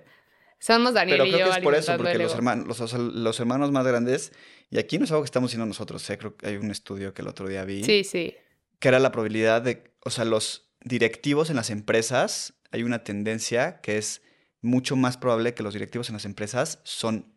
Somos 0.57 0.93
Daniel 0.95 1.19
pero 1.19 1.25
y 1.27 1.31
yo 1.31 1.37
creo 1.37 1.51
que 1.51 1.57
es 1.59 1.63
por 1.63 1.75
eso, 1.75 1.97
porque 1.97 2.17
los 2.17 2.33
hermanos, 2.33 2.91
los, 3.13 3.39
hermanos 3.39 3.71
más 3.71 3.85
grandes, 3.85 4.31
y 4.71 4.79
aquí 4.79 4.97
no 4.97 5.05
es 5.05 5.11
algo 5.11 5.21
que 5.21 5.27
estamos 5.27 5.51
haciendo 5.51 5.67
nosotros, 5.67 6.09
¿eh? 6.09 6.17
creo 6.17 6.35
que 6.35 6.47
hay 6.47 6.55
un 6.57 6.71
estudio 6.71 7.13
que 7.13 7.21
el 7.21 7.27
otro 7.27 7.47
día 7.47 7.63
vi. 7.65 7.83
Sí, 7.83 8.03
sí. 8.03 8.35
Que 8.79 8.87
era 8.87 8.97
la 8.97 9.11
probabilidad 9.11 9.61
de, 9.61 9.83
o 10.03 10.09
sea, 10.09 10.25
los 10.25 10.71
directivos 10.83 11.51
en 11.51 11.57
las 11.57 11.69
empresas, 11.69 12.55
hay 12.75 12.83
una 12.83 13.03
tendencia 13.03 13.79
que 13.81 13.97
es 13.97 14.21
mucho 14.61 14.95
más 14.95 15.17
probable 15.17 15.53
que 15.53 15.63
los 15.63 15.73
directivos 15.73 16.09
en 16.09 16.13
las 16.13 16.25
empresas 16.25 16.79
son 16.83 17.33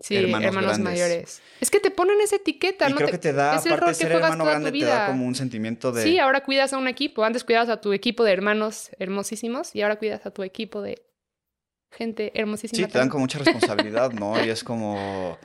Sí, 0.00 0.16
hermanos, 0.16 0.78
mayores. 0.78 1.42
Es 1.60 1.70
que 1.70 1.78
te 1.78 1.90
ponen 1.90 2.18
esa 2.22 2.36
etiqueta, 2.36 2.88
y 2.88 2.92
¿no? 2.92 2.96
Creo 2.96 3.10
que 3.10 3.18
te 3.18 3.34
da, 3.34 3.56
es 3.56 3.66
el 3.66 3.72
aparte 3.72 3.90
de 3.90 3.94
ser 3.96 4.12
hermano 4.12 4.44
grande, 4.44 4.72
te 4.72 4.84
da 4.84 5.08
como 5.08 5.26
un 5.26 5.34
sentimiento 5.34 5.92
de. 5.92 6.04
Sí, 6.04 6.18
ahora 6.18 6.42
cuidas 6.42 6.72
a 6.72 6.78
un 6.78 6.88
equipo. 6.88 7.22
Antes 7.22 7.44
cuidabas 7.44 7.68
a 7.68 7.80
tu 7.82 7.92
equipo 7.92 8.24
de 8.24 8.32
hermanos 8.32 8.90
hermosísimos 8.98 9.74
y 9.74 9.82
ahora 9.82 9.96
cuidas 9.96 10.24
a 10.24 10.30
tu 10.30 10.42
equipo 10.42 10.80
de 10.80 11.02
gente 11.90 12.32
hermosísima. 12.34 12.86
Sí, 12.86 12.90
te 12.90 12.98
dan 12.98 13.10
con 13.10 13.20
mucha 13.20 13.38
responsabilidad, 13.44 14.12
¿no? 14.12 14.42
Y 14.42 14.48
es 14.48 14.64
como 14.64 15.36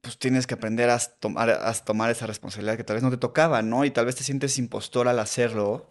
pues 0.00 0.18
tienes 0.18 0.46
que 0.46 0.54
aprender 0.54 0.88
a 0.88 0.98
tomar, 0.98 1.50
a 1.50 1.72
tomar 1.74 2.10
esa 2.10 2.26
responsabilidad 2.26 2.76
que 2.76 2.84
tal 2.84 2.94
vez 2.94 3.02
no 3.02 3.10
te 3.10 3.18
tocaba, 3.18 3.60
¿no? 3.60 3.84
Y 3.84 3.90
tal 3.90 4.06
vez 4.06 4.16
te 4.16 4.24
sientes 4.24 4.58
impostor 4.58 5.08
al 5.08 5.18
hacerlo, 5.18 5.90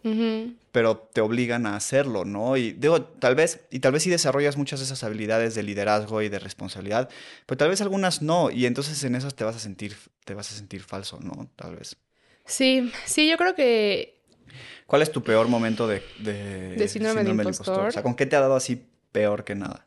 pero 0.72 0.98
te 0.98 1.22
obligan 1.22 1.68
a 1.68 1.75
hacerlo, 1.75 2.25
¿no? 2.25 2.58
Y 2.58 2.72
digo, 2.72 3.04
tal 3.04 3.36
vez, 3.36 3.62
y 3.70 3.80
tal 3.80 3.92
vez 3.92 4.04
sí 4.04 4.10
desarrollas 4.10 4.58
muchas 4.58 4.80
de 4.80 4.86
esas 4.86 5.04
habilidades 5.04 5.54
de 5.54 5.63
liderazgo 5.63 6.22
y 6.24 6.30
de 6.30 6.39
responsabilidad, 6.39 7.10
pero 7.46 7.58
tal 7.58 7.70
vez 7.70 7.82
algunas 7.82 8.22
no, 8.22 8.50
y 8.50 8.66
entonces 8.66 9.04
en 9.04 9.16
esas 9.16 9.36
te 9.36 9.44
vas 9.44 9.56
a 9.56 9.60
sentir, 9.60 9.96
te 10.25 10.34
vas 10.34 10.51
a 10.51 10.56
sentir 10.56 10.82
falso, 10.82 11.20
¿no? 11.22 11.48
Tal 11.56 11.75
vez. 11.75 11.96
Sí, 12.46 12.92
sí, 13.06 13.30
yo 13.30 13.38
creo 13.38 13.54
que... 13.54 14.24
¿Cuál 14.88 15.04
es 15.04 15.12
tu 15.12 15.22
peor 15.22 15.48
momento 15.48 15.88
de, 15.88 16.01
de, 16.20 16.88
síndrome, 16.88 17.24
de 17.24 17.30
impostor? 17.30 17.89
O 17.89 17.92
sea, 17.92 18.01
¿con 18.01 18.16
qué 18.16 18.25
te 18.25 18.36
ha 18.36 18.39
dado 18.39 18.56
así 18.56 18.88
peor 19.12 19.44
que 19.44 19.54
nada? 19.54 19.86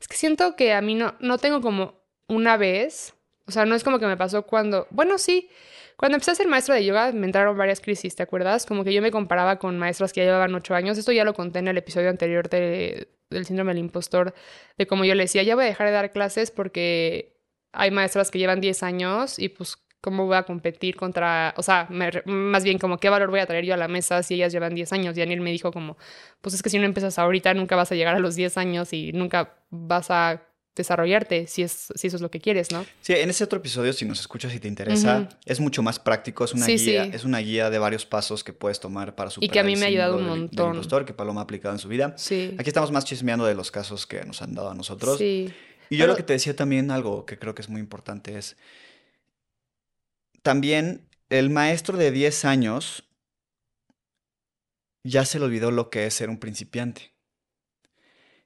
Es 0.00 0.06
que 0.06 0.16
siento 0.16 0.54
que 0.54 0.72
a 0.72 0.80
mí 0.80 0.94
no, 0.94 1.16
no 1.18 1.38
tengo 1.38 1.60
como 1.60 2.00
una 2.28 2.56
vez 2.56 3.14
o 3.50 3.52
sea, 3.52 3.66
no 3.66 3.74
es 3.74 3.82
como 3.82 3.98
que 3.98 4.06
me 4.06 4.16
pasó 4.16 4.46
cuando, 4.46 4.86
bueno, 4.90 5.18
sí, 5.18 5.50
cuando 5.96 6.16
empecé 6.16 6.30
a 6.30 6.34
ser 6.36 6.48
maestra 6.48 6.76
de 6.76 6.84
yoga 6.84 7.12
me 7.12 7.26
entraron 7.26 7.58
varias 7.58 7.80
crisis, 7.80 8.16
¿te 8.16 8.22
acuerdas? 8.22 8.64
Como 8.64 8.84
que 8.84 8.92
yo 8.94 9.02
me 9.02 9.10
comparaba 9.10 9.58
con 9.58 9.76
maestras 9.78 10.12
que 10.12 10.20
ya 10.20 10.26
llevaban 10.26 10.54
ocho 10.54 10.74
años. 10.74 10.96
Esto 10.96 11.12
ya 11.12 11.24
lo 11.24 11.34
conté 11.34 11.58
en 11.58 11.68
el 11.68 11.76
episodio 11.76 12.08
anterior 12.08 12.48
del 12.48 13.06
síndrome 13.44 13.72
del 13.72 13.80
impostor, 13.80 14.32
de 14.78 14.86
cómo 14.86 15.04
yo 15.04 15.14
le 15.14 15.24
decía, 15.24 15.42
ya 15.42 15.56
voy 15.56 15.64
a 15.64 15.66
dejar 15.66 15.88
de 15.88 15.92
dar 15.92 16.12
clases 16.12 16.50
porque 16.50 17.36
hay 17.72 17.90
maestras 17.90 18.30
que 18.30 18.38
llevan 18.38 18.60
diez 18.60 18.82
años 18.82 19.38
y 19.38 19.50
pues 19.50 19.76
cómo 20.00 20.26
voy 20.26 20.36
a 20.36 20.44
competir 20.44 20.96
contra, 20.96 21.52
o 21.58 21.62
sea, 21.62 21.86
más 21.90 22.64
bien 22.64 22.78
como 22.78 22.98
qué 22.98 23.10
valor 23.10 23.30
voy 23.30 23.40
a 23.40 23.46
traer 23.46 23.66
yo 23.66 23.74
a 23.74 23.76
la 23.76 23.88
mesa 23.88 24.22
si 24.22 24.34
ellas 24.34 24.52
llevan 24.52 24.74
diez 24.74 24.92
años. 24.92 25.16
Y 25.16 25.20
Daniel 25.20 25.42
me 25.42 25.50
dijo 25.50 25.72
como, 25.72 25.98
pues 26.40 26.54
es 26.54 26.62
que 26.62 26.70
si 26.70 26.78
no 26.78 26.86
empiezas 26.86 27.18
ahorita 27.18 27.52
nunca 27.54 27.76
vas 27.76 27.92
a 27.92 27.94
llegar 27.94 28.16
a 28.16 28.20
los 28.20 28.36
diez 28.36 28.56
años 28.56 28.92
y 28.92 29.12
nunca 29.12 29.56
vas 29.68 30.10
a 30.10 30.42
desarrollarte 30.80 31.46
si, 31.46 31.62
es, 31.62 31.88
si 31.94 32.06
eso 32.06 32.16
es 32.16 32.22
lo 32.22 32.30
que 32.30 32.40
quieres, 32.40 32.72
¿no? 32.72 32.84
Sí, 33.00 33.12
en 33.12 33.30
ese 33.30 33.44
otro 33.44 33.58
episodio, 33.58 33.92
si 33.92 34.04
nos 34.04 34.20
escuchas 34.20 34.54
y 34.54 34.60
te 34.60 34.68
interesa, 34.68 35.28
es 35.44 35.60
mucho 35.60 35.82
más 35.82 35.98
práctico, 35.98 36.44
es 36.44 36.54
una 36.54 36.66
guía, 36.66 37.04
es 37.04 37.24
una 37.24 37.38
guía 37.38 37.70
de 37.70 37.78
varios 37.78 38.06
pasos 38.06 38.44
que 38.44 38.52
puedes 38.52 38.80
tomar 38.80 39.14
para 39.14 39.30
superar 39.30 39.50
Y 39.50 39.52
que 39.52 39.60
a 39.60 39.64
mí 39.64 39.76
me 39.76 39.84
ha 39.84 39.88
ayudado 39.88 40.16
un 40.16 40.26
montón. 40.26 40.74
impostor, 40.74 41.04
que 41.04 41.14
Paloma 41.14 41.40
ha 41.40 41.44
aplicado 41.44 41.74
en 41.74 41.78
su 41.78 41.88
vida. 41.88 42.14
Sí. 42.16 42.54
Aquí 42.58 42.68
estamos 42.68 42.90
más 42.90 43.04
chismeando 43.04 43.44
de 43.44 43.54
los 43.54 43.70
casos 43.70 44.06
que 44.06 44.24
nos 44.24 44.42
han 44.42 44.54
dado 44.54 44.70
a 44.70 44.74
nosotros. 44.74 45.18
Sí. 45.18 45.52
Y 45.90 45.96
yo 45.96 46.06
lo 46.06 46.16
que 46.16 46.22
te 46.22 46.32
decía 46.32 46.54
también, 46.54 46.90
algo 46.90 47.26
que 47.26 47.38
creo 47.38 47.54
que 47.54 47.62
es 47.62 47.68
muy 47.68 47.80
importante, 47.80 48.38
es 48.38 48.56
también 50.42 51.08
el 51.28 51.50
maestro 51.50 51.96
de 51.96 52.10
10 52.10 52.44
años 52.44 53.04
ya 55.02 55.24
se 55.24 55.38
le 55.38 55.46
olvidó 55.46 55.70
lo 55.70 55.90
que 55.90 56.06
es 56.06 56.14
ser 56.14 56.30
un 56.30 56.38
principiante. 56.38 57.12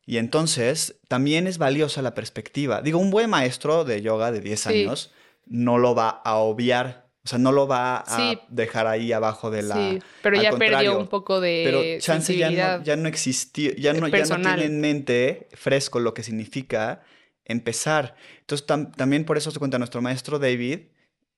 Y 0.07 0.19
entonces 0.19 0.97
también 1.09 1.47
es 1.47 1.59
valiosa 1.59 2.03
la 2.03 2.15
perspectiva. 2.15 2.83
Digo, 2.83 2.99
un 2.99 3.11
buen 3.11 3.31
maestro 3.31 3.85
de 3.85 4.03
yoga 4.03 4.33
de 4.33 4.41
10 4.41 4.67
años 4.67 5.13
no 5.47 5.79
lo 5.79 5.95
va 5.95 6.09
a 6.09 6.37
obviar. 6.37 7.05
O 7.25 7.29
sea, 7.29 7.39
no 7.39 7.53
lo 7.53 7.67
va 7.67 8.05
a 8.07 8.35
dejar 8.49 8.87
ahí 8.87 9.11
abajo 9.13 9.51
de 9.51 9.63
la. 9.63 9.77
Sí, 9.77 9.99
pero 10.23 10.41
ya 10.41 10.53
perdió 10.53 10.99
un 10.99 11.09
poco 11.09 11.41
de. 11.41 11.63
Pero 11.65 12.01
chance 12.01 12.37
ya 12.37 12.51
no, 12.51 12.85
ya 12.85 12.97
no 12.97 13.09
existía, 13.09 13.73
ya 13.79 13.95
no, 13.95 14.09
ya 14.09 14.27
no 14.27 14.43
tiene 14.43 14.65
en 14.65 14.81
mente 14.81 15.49
fresco 15.55 16.01
lo 16.01 16.13
que 16.13 16.23
significa 16.23 17.03
empezar. 17.47 18.15
Entonces, 18.41 18.67
también 18.67 19.25
por 19.25 19.39
eso 19.39 19.51
se 19.51 19.59
cuenta 19.59 19.79
nuestro 19.79 20.03
maestro 20.03 20.39
David, 20.39 20.81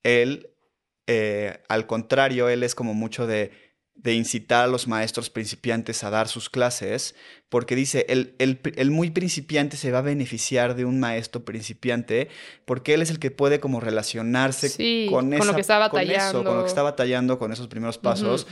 él, 0.03 0.51
eh, 1.07 1.61
al 1.69 1.87
contrario, 1.87 2.49
él 2.49 2.65
es 2.65 2.75
como 2.75 2.93
mucho 2.93 3.29
de 3.29 3.53
de 3.97 4.15
incitar 4.15 4.65
a 4.65 4.67
los 4.69 4.87
maestros 4.87 5.31
principiantes 5.31 6.05
a 6.05 6.11
dar 6.11 6.29
sus 6.29 6.49
clases, 6.49 7.15
porque 7.49 7.75
dice, 7.75 8.07
el, 8.09 8.35
el, 8.39 8.91
muy 8.91 9.11
principiante 9.11 9.77
se 9.77 9.91
va 9.91 9.99
a 9.99 10.03
beneficiar 10.03 10.77
de 10.77 10.85
un 10.85 11.01
maestro 11.01 11.45
principiante, 11.45 12.29
porque 12.65 12.95
él 12.95 13.03
es 13.03 13.11
el 13.11 13.19
que 13.19 13.31
puede 13.31 13.59
como 13.59 13.81
relacionarse 13.81 15.09
con, 15.11 15.31
con, 15.37 15.47
lo 15.47 15.55
que 15.55 15.61
está 15.61 15.79
batallando. 15.79 16.45
con 16.45 16.57
lo 16.57 16.63
que 16.63 16.69
está 16.69 16.83
batallando, 16.83 17.39
con 17.39 17.53
esos 17.53 17.69
primeros 17.69 17.99
pasos. 17.99 18.47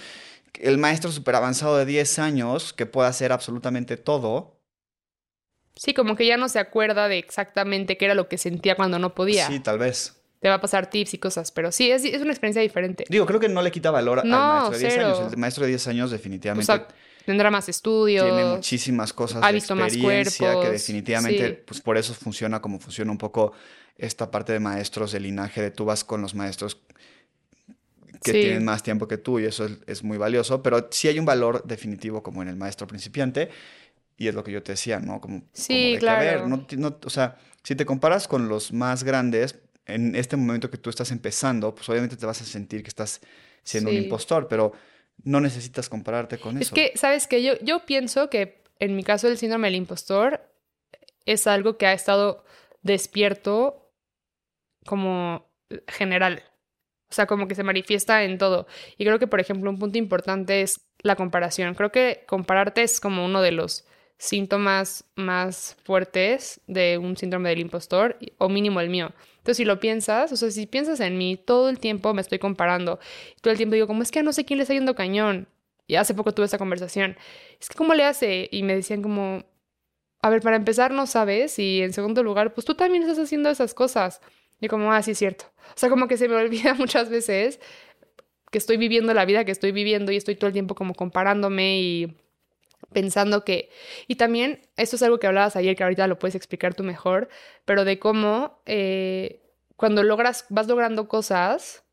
El 0.55 0.79
maestro 0.79 1.13
súper 1.13 1.35
avanzado 1.35 1.77
de 1.77 1.85
10 1.85 2.19
años, 2.21 2.73
que 2.73 2.87
puede 2.87 3.09
hacer 3.09 3.33
absolutamente 3.33 3.97
todo. 3.97 4.61
Sí, 5.77 5.93
como 5.93 6.17
que 6.17 6.27
ya 6.27 6.37
no 6.37 6.49
se 6.49 6.59
acuerda 6.59 7.09
de 7.09 7.19
exactamente 7.19 7.97
qué 7.97 8.07
era 8.07 8.15
lo 8.15 8.29
que 8.29 8.39
sentía 8.39 8.77
cuando 8.77 8.99
no 8.99 9.15
podía. 9.15 9.49
Sí, 9.49 9.61
tal 9.61 9.79
vez 9.79 10.24
te 10.45 10.51
va 10.51 10.57
a 10.57 10.61
pasar 10.61 10.91
tips 10.91 11.15
y 11.15 11.19
cosas, 11.19 11.51
pero 11.51 11.73
sí, 11.73 11.91
es, 11.91 12.05
es 12.05 12.21
una 12.21 12.31
experiencia 12.31 12.61
diferente. 12.61 13.07
Digo, 13.09 13.25
creo 13.25 13.41
que 13.41 13.49
no 13.49 13.63
le 13.63 13.71
quita 13.71 13.91
valor 13.91 14.19
al 14.19 14.29
maestro 14.29 14.73
de 14.73 14.79
10 14.79 14.99
años. 14.99 15.33
El 15.33 15.39
maestro 15.39 15.65
de 15.65 15.71
10 15.71 15.89
años 15.89 16.11
definitivamente... 16.11 16.71
O 16.71 16.77
sea, 16.77 16.87
tendrá 17.25 17.51
más 17.51 17.67
estudios. 17.71 18.27
Tiene 18.27 18.45
muchísimas 18.45 19.15
cosas 19.15 19.43
ha 19.43 19.51
visto 19.51 19.75
más 19.75 19.97
cuerpos, 19.97 20.37
que 20.37 20.71
definitivamente, 20.71 21.55
pues 21.67 21.81
por 21.81 21.97
eso 21.97 22.13
funciona 22.13 22.61
como 22.61 22.79
funciona 22.79 23.11
un 23.11 23.17
poco 23.17 23.55
esta 23.97 24.31
parte 24.31 24.53
de 24.53 24.61
maestros 24.61 25.13
de 25.13 25.21
linaje, 25.21 25.63
de 25.63 25.71
tú 25.71 25.87
vas 25.87 26.05
con 26.05 26.21
los 26.21 26.35
maestros 26.35 26.77
que 28.23 28.33
tienen 28.33 28.67
más 28.67 28.83
tiempo 28.83 29.09
que 29.09 29.17
tú 29.17 29.39
y 29.39 29.47
eso 29.47 29.67
es, 29.87 30.05
muy 30.05 30.19
valioso, 30.19 30.63
pero 30.63 30.89
sí 30.91 31.09
hay 31.09 31.19
un 31.19 31.25
valor 31.25 31.65
definitivo 31.65 32.23
como 32.23 32.43
en 32.43 32.49
el 32.49 32.57
maestro 32.57 32.87
principiante 32.87 33.49
y 34.19 34.29
es 34.29 34.35
lo 34.35 34.45
que 34.45 34.53
yo 34.53 34.63
te 34.63 34.73
decía, 34.73 35.01
¿no? 35.01 35.23
Como, 35.23 35.45
sí, 35.55 35.97
claro. 35.99 36.47
no, 36.47 36.99
o 37.03 37.11
sea, 37.11 37.39
si 37.63 37.75
te 37.75 37.87
comparas 37.87 38.29
con 38.29 38.51
los 38.51 38.75
más 38.75 39.05
grandes, 39.05 39.64
en 39.87 40.15
este 40.15 40.37
momento 40.37 40.71
que 40.71 40.79
tú 40.79 40.91
estás 40.91 41.11
empezando, 41.11 41.75
pues 41.75 41.89
obviamente 41.89 42.17
te 42.17 42.27
vas 42.27 42.41
a 42.41 42.45
sentir 42.45 42.83
que 42.83 42.89
estás 42.89 43.21
siendo 43.63 43.91
un 43.91 43.97
impostor, 43.97 44.49
pero 44.49 44.73
no 45.23 45.41
necesitas 45.41 45.89
compararte 45.89 46.39
con 46.39 46.57
eso. 46.57 46.63
Es 46.63 46.71
que, 46.71 46.97
¿sabes 46.97 47.27
que 47.27 47.43
Yo, 47.43 47.55
yo 47.63 47.85
pienso 47.87 48.31
que 48.31 48.63
en 48.79 48.97
mi 48.97 49.03
caso 49.03 49.29
el 49.29 49.39
síndrome 49.39 49.69
del 49.69 49.77
impostor 49.77 50.41
es 51.25 51.47
algo 51.47 51.79
que 51.79 51.87
ha 51.87 51.93
estado 51.93 52.45
despierto 52.83 53.91
como 54.85 55.51
general. 55.89 56.43
O 57.11 57.15
sea, 57.15 57.27
como 57.27 57.47
que 57.47 57.55
se 57.55 57.63
manifiesta 57.63 58.25
en 58.25 58.39
todo. 58.39 58.67
Y 58.99 59.05
creo 59.05 59.19
que, 59.19 59.27
por 59.27 59.41
ejemplo, 59.41 59.71
un 59.71 59.79
punto 59.79 59.99
importante 59.99 60.63
es 60.63 60.81
la 61.01 61.17
comparación. 61.17 61.75
Creo 61.75 61.93
que 61.93 62.25
compararte 62.27 62.83
es 62.83 63.01
como 63.01 63.25
uno 63.25 63.41
de 63.41 63.53
los 63.53 63.85
síntomas 64.19 65.05
más 65.15 65.77
fuertes 65.85 66.61
de 66.67 66.99
un 66.99 67.17
síndrome 67.17 67.51
del 67.51 67.61
impostor, 67.61 68.17
o 68.39 68.49
mínimo 68.49 68.81
el 68.81 68.89
mío. 68.89 69.13
Entonces, 69.45 69.59
si 69.59 69.67
lo 69.67 69.79
piensas, 69.79 70.33
o 70.33 70.37
sea, 70.37 70.51
si 70.51 70.65
piensas 70.67 71.01
en 71.01 71.19
mí, 71.19 71.37
todo 71.37 71.69
el 71.69 71.79
tiempo 71.79 72.15
me 72.15 72.23
estoy 72.23 72.39
comparando. 72.39 72.99
Todo 73.43 73.51
el 73.53 73.59
tiempo 73.59 73.75
digo, 73.75 73.87
como 73.87 74.03
es 74.03 74.11
que 74.11 74.23
no 74.23 74.33
sé 74.33 74.47
quién 74.47 74.57
le 74.57 74.63
está 74.63 74.73
yendo 74.73 74.95
cañón. 74.95 75.49
Y 75.87 75.97
hace 75.97 76.15
poco 76.15 76.33
tuve 76.33 76.47
esa 76.47 76.57
conversación. 76.57 77.19
Es 77.61 77.69
que, 77.69 77.75
¿cómo 77.77 77.93
le 77.93 78.05
hace? 78.05 78.49
Y 78.51 78.63
me 78.63 78.75
decían 78.75 79.03
como, 79.03 79.45
a 80.23 80.31
ver, 80.31 80.41
para 80.41 80.57
empezar, 80.57 80.93
no 80.93 81.07
sabes. 81.07 81.59
Y 81.59 81.83
en 81.83 81.93
segundo 81.93 82.23
lugar, 82.23 82.55
pues 82.55 82.65
tú 82.65 82.75
también 82.75 83.03
estás 83.03 83.19
haciendo 83.19 83.51
esas 83.51 83.75
cosas. 83.75 84.23
Y 84.63 84.69
como, 84.69 84.91
ah, 84.91 85.03
sí 85.03 85.11
es 85.11 85.19
cierto. 85.19 85.45
O 85.77 85.79
sea, 85.79 85.91
como 85.91 86.09
que 86.09 86.17
se 86.17 86.27
me 86.27 86.37
olvida 86.37 86.73
muchas 86.73 87.11
veces 87.11 87.61
que 88.51 88.57
estoy 88.57 88.79
viviendo 88.79 89.13
la 89.13 89.27
vida 89.27 89.45
que 89.45 89.53
estoy 89.53 89.73
viviendo 89.73 90.11
y 90.11 90.17
estoy 90.17 90.37
todo 90.37 90.47
el 90.47 90.55
tiempo 90.55 90.75
como 90.75 90.95
comparándome 90.95 91.81
y 91.81 92.17
pensando 92.93 93.45
que, 93.45 93.71
y 94.07 94.17
también, 94.17 94.61
esto 94.77 94.97
es 94.97 95.03
algo 95.03 95.19
que 95.19 95.27
hablabas 95.27 95.57
ayer, 95.57 95.77
que 95.77 95.83
ahorita 95.83 96.07
lo 96.07 96.19
puedes 96.19 96.35
explicar 96.35 96.75
tú 96.75 96.83
mejor, 96.83 97.29
pero 97.65 97.85
de 97.85 97.99
cómo 97.99 98.63
eh, 98.67 99.43
cuando 99.77 100.03
logras, 100.03 100.47
vas 100.49 100.67
logrando 100.67 101.09
cosas 101.09 101.85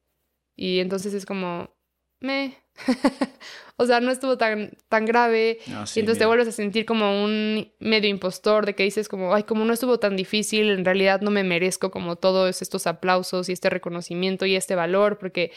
y 0.56 0.80
entonces 0.80 1.14
es 1.14 1.26
como, 1.26 1.74
me, 2.20 2.58
o 3.78 3.86
sea, 3.86 4.00
no 4.00 4.12
estuvo 4.12 4.38
tan, 4.38 4.72
tan 4.90 5.06
grave, 5.06 5.60
y 5.68 6.00
entonces 6.00 6.20
te 6.20 6.26
vuelves 6.26 6.48
a 6.48 6.52
sentir 6.52 6.86
como 6.86 7.24
un 7.24 7.72
medio 7.80 8.10
impostor 8.10 8.66
de 8.66 8.76
que 8.76 8.84
dices 8.84 9.10
como, 9.10 9.34
ay, 9.34 9.44
como 9.44 9.66
no 9.66 9.74
estuvo 9.74 10.00
tan 10.00 10.16
difícil, 10.16 10.70
en 10.70 10.86
realidad 10.86 11.22
no 11.22 11.32
me 11.32 11.44
merezco 11.44 11.92
como 11.92 12.16
todos 12.16 12.62
estos 12.62 12.88
aplausos 12.88 13.50
y 13.50 13.54
este 13.54 13.70
reconocimiento 13.70 14.46
y 14.46 14.56
este 14.56 14.76
valor, 14.76 15.18
porque 15.18 15.52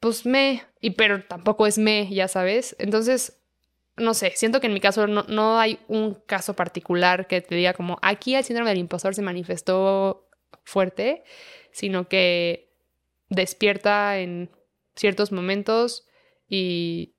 pues 0.00 0.26
me, 0.26 0.62
y 0.80 0.90
pero 0.90 1.24
tampoco 1.24 1.66
es 1.66 1.78
me, 1.78 2.08
ya 2.12 2.28
sabes. 2.28 2.76
Entonces, 2.78 3.37
no 3.98 4.14
sé, 4.14 4.32
siento 4.34 4.60
que 4.60 4.66
en 4.66 4.74
mi 4.74 4.80
caso 4.80 5.06
no, 5.06 5.58
hay 5.58 5.78
un 5.88 6.14
caso 6.14 6.54
particular 6.54 7.26
que 7.26 7.40
te 7.40 7.54
diga 7.54 7.74
como 7.74 7.98
aquí 8.02 8.34
el 8.34 8.44
síndrome 8.44 8.70
del 8.70 8.78
impostor 8.78 9.14
se 9.14 9.22
manifestó 9.22 10.28
fuerte, 10.64 11.24
sino 11.72 12.08
que 12.08 12.72
despierta 13.28 14.18
en 14.18 14.50
ciertos 14.96 15.32
momentos 15.32 16.06
y 16.48 17.14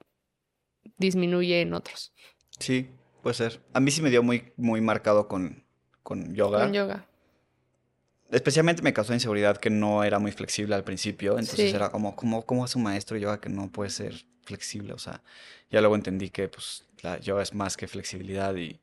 disminuye 0.97 1.61
en 1.61 1.73
otros. 1.73 2.13
Sí, 2.59 2.89
puede 3.21 3.35
ser. 3.35 3.61
A 3.73 3.79
mí 3.79 3.91
sí 3.91 4.01
me 4.01 4.09
dio 4.09 4.23
muy, 4.23 4.51
muy 4.57 4.81
marcado 4.81 5.27
con, 5.27 5.63
con 6.03 6.33
yoga. 6.35 6.61
Con 6.61 6.73
yoga. 6.73 7.07
Especialmente 8.31 8.83
me 8.83 8.93
causó 8.93 9.13
inseguridad 9.13 9.57
que 9.57 9.69
no 9.69 10.03
era 10.03 10.19
muy 10.19 10.31
flexible 10.31 10.75
al 10.75 10.83
principio. 10.83 11.39
Entonces 11.39 11.73
era 11.73 11.89
como, 11.89 12.15
¿cómo, 12.15 12.45
¿cómo 12.45 12.65
es 12.65 12.75
un 12.75 12.83
maestro 12.83 13.15
de 13.15 13.21
yoga 13.21 13.39
que 13.39 13.49
no 13.49 13.71
puede 13.71 13.89
ser 13.89 14.25
flexible? 14.49 14.93
O 14.93 14.97
sea, 14.97 15.21
ya 15.71 15.79
luego 15.81 15.95
entendí 15.95 16.29
que 16.29 16.47
pues 16.47 16.85
la 17.01 17.19
yoga 17.19 17.43
es 17.43 17.53
más 17.53 17.77
que 17.77 17.87
flexibilidad 17.87 18.55
y 18.55 18.79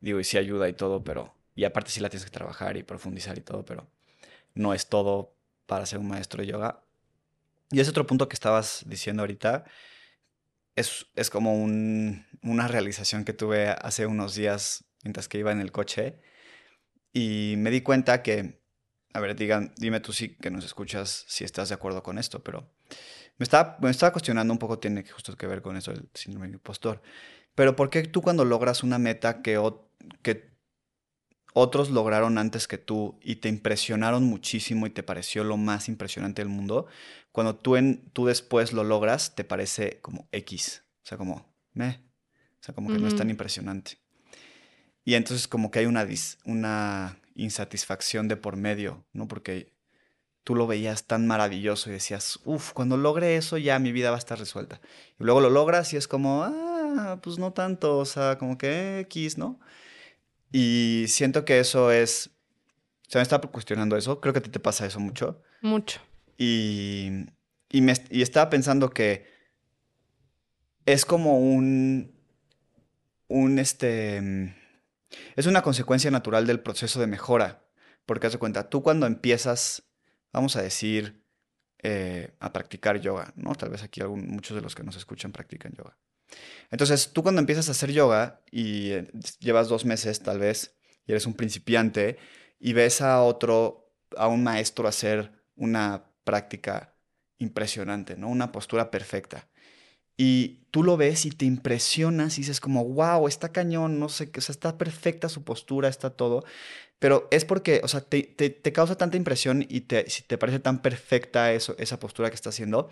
digo, 0.00 0.18
y 0.20 0.24
sí 0.24 0.38
ayuda 0.38 0.68
y 0.68 0.72
todo, 0.72 1.04
pero, 1.04 1.34
y 1.54 1.64
aparte 1.64 1.90
sí 1.90 2.00
la 2.00 2.08
tienes 2.08 2.24
que 2.24 2.30
trabajar 2.30 2.76
y 2.76 2.82
profundizar 2.82 3.38
y 3.38 3.42
todo, 3.42 3.64
pero 3.64 3.86
no 4.54 4.74
es 4.74 4.88
todo 4.88 5.34
para 5.66 5.86
ser 5.86 5.98
un 5.98 6.08
maestro 6.08 6.42
de 6.42 6.48
yoga. 6.48 6.82
Y 7.70 7.80
ese 7.80 7.90
otro 7.90 8.06
punto 8.06 8.28
que 8.28 8.34
estabas 8.34 8.84
diciendo 8.86 9.22
ahorita, 9.22 9.64
es, 10.76 11.06
es 11.16 11.30
como 11.30 11.54
un, 11.54 12.26
una 12.42 12.68
realización 12.68 13.24
que 13.24 13.32
tuve 13.32 13.68
hace 13.68 14.06
unos 14.06 14.34
días 14.34 14.84
mientras 15.04 15.28
que 15.28 15.38
iba 15.38 15.52
en 15.52 15.60
el 15.60 15.72
coche 15.72 16.18
y 17.12 17.54
me 17.58 17.70
di 17.70 17.82
cuenta 17.82 18.22
que, 18.22 18.60
a 19.12 19.20
ver, 19.20 19.36
digan, 19.36 19.74
dime 19.76 20.00
tú 20.00 20.12
sí 20.12 20.36
que 20.36 20.50
nos 20.50 20.64
escuchas 20.64 21.24
si 21.28 21.44
estás 21.44 21.68
de 21.68 21.74
acuerdo 21.74 22.02
con 22.02 22.18
esto, 22.18 22.42
pero 22.42 22.70
me 23.38 23.44
estaba, 23.44 23.78
me 23.80 23.90
estaba 23.90 24.12
cuestionando 24.12 24.52
un 24.52 24.58
poco, 24.58 24.78
tiene 24.78 25.04
justo 25.08 25.36
que 25.36 25.46
ver 25.46 25.62
con 25.62 25.76
eso 25.76 25.92
del 25.92 26.08
síndrome 26.14 26.46
del 26.46 26.54
impostor. 26.54 27.02
Pero 27.54 27.76
¿por 27.76 27.90
qué 27.90 28.02
tú 28.04 28.22
cuando 28.22 28.44
logras 28.44 28.82
una 28.82 28.98
meta 28.98 29.42
que, 29.42 29.60
que 30.22 30.52
otros 31.54 31.90
lograron 31.90 32.38
antes 32.38 32.66
que 32.66 32.78
tú 32.78 33.18
y 33.22 33.36
te 33.36 33.48
impresionaron 33.48 34.24
muchísimo 34.24 34.86
y 34.86 34.90
te 34.90 35.02
pareció 35.02 35.44
lo 35.44 35.56
más 35.56 35.88
impresionante 35.88 36.42
del 36.42 36.48
mundo, 36.48 36.86
cuando 37.30 37.56
tú, 37.56 37.76
en, 37.76 38.08
tú 38.12 38.26
después 38.26 38.72
lo 38.72 38.84
logras, 38.84 39.34
te 39.34 39.44
parece 39.44 40.00
como 40.00 40.28
X, 40.32 40.84
o 41.02 41.06
sea, 41.06 41.18
como 41.18 41.54
me, 41.74 42.00
o 42.60 42.64
sea, 42.64 42.74
como 42.74 42.90
que 42.90 42.98
no 42.98 43.06
es 43.06 43.16
tan 43.16 43.28
impresionante. 43.28 43.98
Y 45.04 45.14
entonces 45.14 45.48
como 45.48 45.70
que 45.70 45.80
hay 45.80 45.86
una, 45.86 46.06
una 46.44 47.18
insatisfacción 47.34 48.28
de 48.28 48.36
por 48.36 48.56
medio, 48.56 49.04
¿no? 49.12 49.28
Porque 49.28 49.71
tú 50.44 50.54
lo 50.54 50.66
veías 50.66 51.04
tan 51.04 51.26
maravilloso 51.26 51.90
y 51.90 51.94
decías, 51.94 52.40
uff, 52.44 52.72
cuando 52.72 52.96
logre 52.96 53.36
eso 53.36 53.58
ya 53.58 53.78
mi 53.78 53.92
vida 53.92 54.10
va 54.10 54.16
a 54.16 54.18
estar 54.18 54.38
resuelta. 54.38 54.80
Y 55.18 55.24
luego 55.24 55.40
lo 55.40 55.50
logras 55.50 55.92
y 55.92 55.96
es 55.96 56.08
como, 56.08 56.42
ah, 56.42 57.18
pues 57.22 57.38
no 57.38 57.52
tanto, 57.52 57.98
o 57.98 58.04
sea, 58.04 58.38
como 58.38 58.58
que 58.58 59.00
X, 59.00 59.38
¿no? 59.38 59.60
Y 60.50 61.06
siento 61.08 61.44
que 61.44 61.60
eso 61.60 61.90
es, 61.90 62.30
se 63.08 63.18
me 63.18 63.22
está 63.22 63.40
cuestionando 63.40 63.96
eso, 63.96 64.20
creo 64.20 64.32
que 64.32 64.40
a 64.40 64.42
ti 64.42 64.50
te 64.50 64.60
pasa 64.60 64.86
eso 64.86 65.00
mucho. 65.00 65.42
Mucho. 65.62 66.00
Y, 66.36 67.26
y, 67.70 67.80
me, 67.80 67.94
y 68.10 68.22
estaba 68.22 68.50
pensando 68.50 68.90
que 68.90 69.26
es 70.86 71.04
como 71.04 71.38
un, 71.38 72.12
un, 73.28 73.58
este, 73.58 74.54
es 75.36 75.46
una 75.46 75.62
consecuencia 75.62 76.10
natural 76.10 76.46
del 76.46 76.60
proceso 76.60 77.00
de 77.00 77.06
mejora, 77.06 77.64
porque 78.06 78.26
haz 78.26 78.32
de 78.32 78.38
cuenta, 78.38 78.68
tú 78.68 78.82
cuando 78.82 79.06
empiezas, 79.06 79.84
vamos 80.32 80.56
a 80.56 80.62
decir, 80.62 81.22
eh, 81.82 82.34
a 82.40 82.52
practicar 82.52 83.00
yoga, 83.00 83.32
¿no? 83.36 83.54
Tal 83.54 83.70
vez 83.70 83.82
aquí 83.82 84.02
muchos 84.02 84.54
de 84.54 84.62
los 84.62 84.74
que 84.74 84.82
nos 84.82 84.96
escuchan 84.96 85.32
practican 85.32 85.72
yoga. 85.72 85.98
Entonces, 86.70 87.12
tú 87.12 87.22
cuando 87.22 87.40
empiezas 87.40 87.68
a 87.68 87.72
hacer 87.72 87.92
yoga 87.92 88.42
y 88.50 88.92
eh, 88.92 89.10
llevas 89.40 89.68
dos 89.68 89.84
meses 89.84 90.22
tal 90.22 90.38
vez, 90.38 90.76
y 91.06 91.12
eres 91.12 91.26
un 91.26 91.34
principiante, 91.34 92.18
y 92.58 92.72
ves 92.72 93.00
a 93.02 93.22
otro, 93.22 93.92
a 94.16 94.28
un 94.28 94.42
maestro 94.42 94.88
hacer 94.88 95.32
una 95.56 96.04
práctica 96.24 96.94
impresionante, 97.38 98.16
¿no? 98.16 98.28
Una 98.28 98.52
postura 98.52 98.90
perfecta 98.90 99.48
y 100.16 100.60
tú 100.70 100.82
lo 100.82 100.96
ves 100.96 101.26
y 101.26 101.30
te 101.30 101.44
impresionas 101.44 102.38
y 102.38 102.42
dices 102.42 102.60
como, 102.60 102.84
wow, 102.84 103.28
está 103.28 103.52
cañón, 103.52 103.98
no 103.98 104.08
sé, 104.08 104.30
o 104.36 104.40
sea, 104.40 104.52
está 104.52 104.78
perfecta 104.78 105.28
su 105.28 105.44
postura, 105.44 105.88
está 105.88 106.10
todo, 106.10 106.44
pero 106.98 107.28
es 107.30 107.44
porque, 107.44 107.80
o 107.82 107.88
sea, 107.88 108.00
te, 108.00 108.22
te, 108.22 108.72
causa 108.72 108.96
tanta 108.96 109.16
impresión 109.16 109.66
y 109.68 109.82
te, 109.82 110.08
si 110.08 110.22
te 110.22 110.38
parece 110.38 110.60
tan 110.60 110.82
perfecta 110.82 111.52
eso, 111.52 111.74
esa 111.78 111.98
postura 111.98 112.30
que 112.30 112.36
está 112.36 112.50
haciendo, 112.50 112.90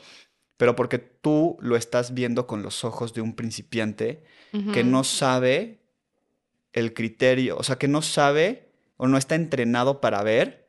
pero 0.56 0.76
porque 0.76 0.98
tú 0.98 1.56
lo 1.60 1.76
estás 1.76 2.12
viendo 2.12 2.46
con 2.46 2.62
los 2.62 2.84
ojos 2.84 3.14
de 3.14 3.20
un 3.20 3.34
principiante 3.34 4.22
que 4.74 4.82
no 4.82 5.04
sabe 5.04 5.78
el 6.72 6.92
criterio, 6.92 7.56
o 7.56 7.62
sea, 7.62 7.78
que 7.78 7.88
no 7.88 8.02
sabe 8.02 8.72
o 8.96 9.06
no 9.06 9.16
está 9.16 9.36
entrenado 9.36 10.00
para 10.00 10.22
ver 10.22 10.68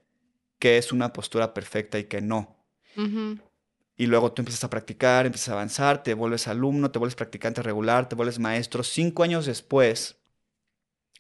qué 0.59 0.77
es 0.77 0.91
una 0.91 1.11
postura 1.11 1.53
perfecta 1.53 1.97
y 1.97 2.03
qué 2.03 2.21
no. 2.21 2.55
Y 4.01 4.07
luego 4.07 4.31
tú 4.31 4.41
empiezas 4.41 4.63
a 4.63 4.69
practicar, 4.71 5.27
empiezas 5.27 5.49
a 5.49 5.51
avanzar, 5.51 6.01
te 6.01 6.15
vuelves 6.15 6.47
alumno, 6.47 6.89
te 6.89 6.97
vuelves 6.97 7.13
practicante 7.13 7.61
regular, 7.61 8.09
te 8.09 8.15
vuelves 8.15 8.39
maestro. 8.39 8.81
Cinco 8.81 9.21
años 9.21 9.45
después, 9.45 10.15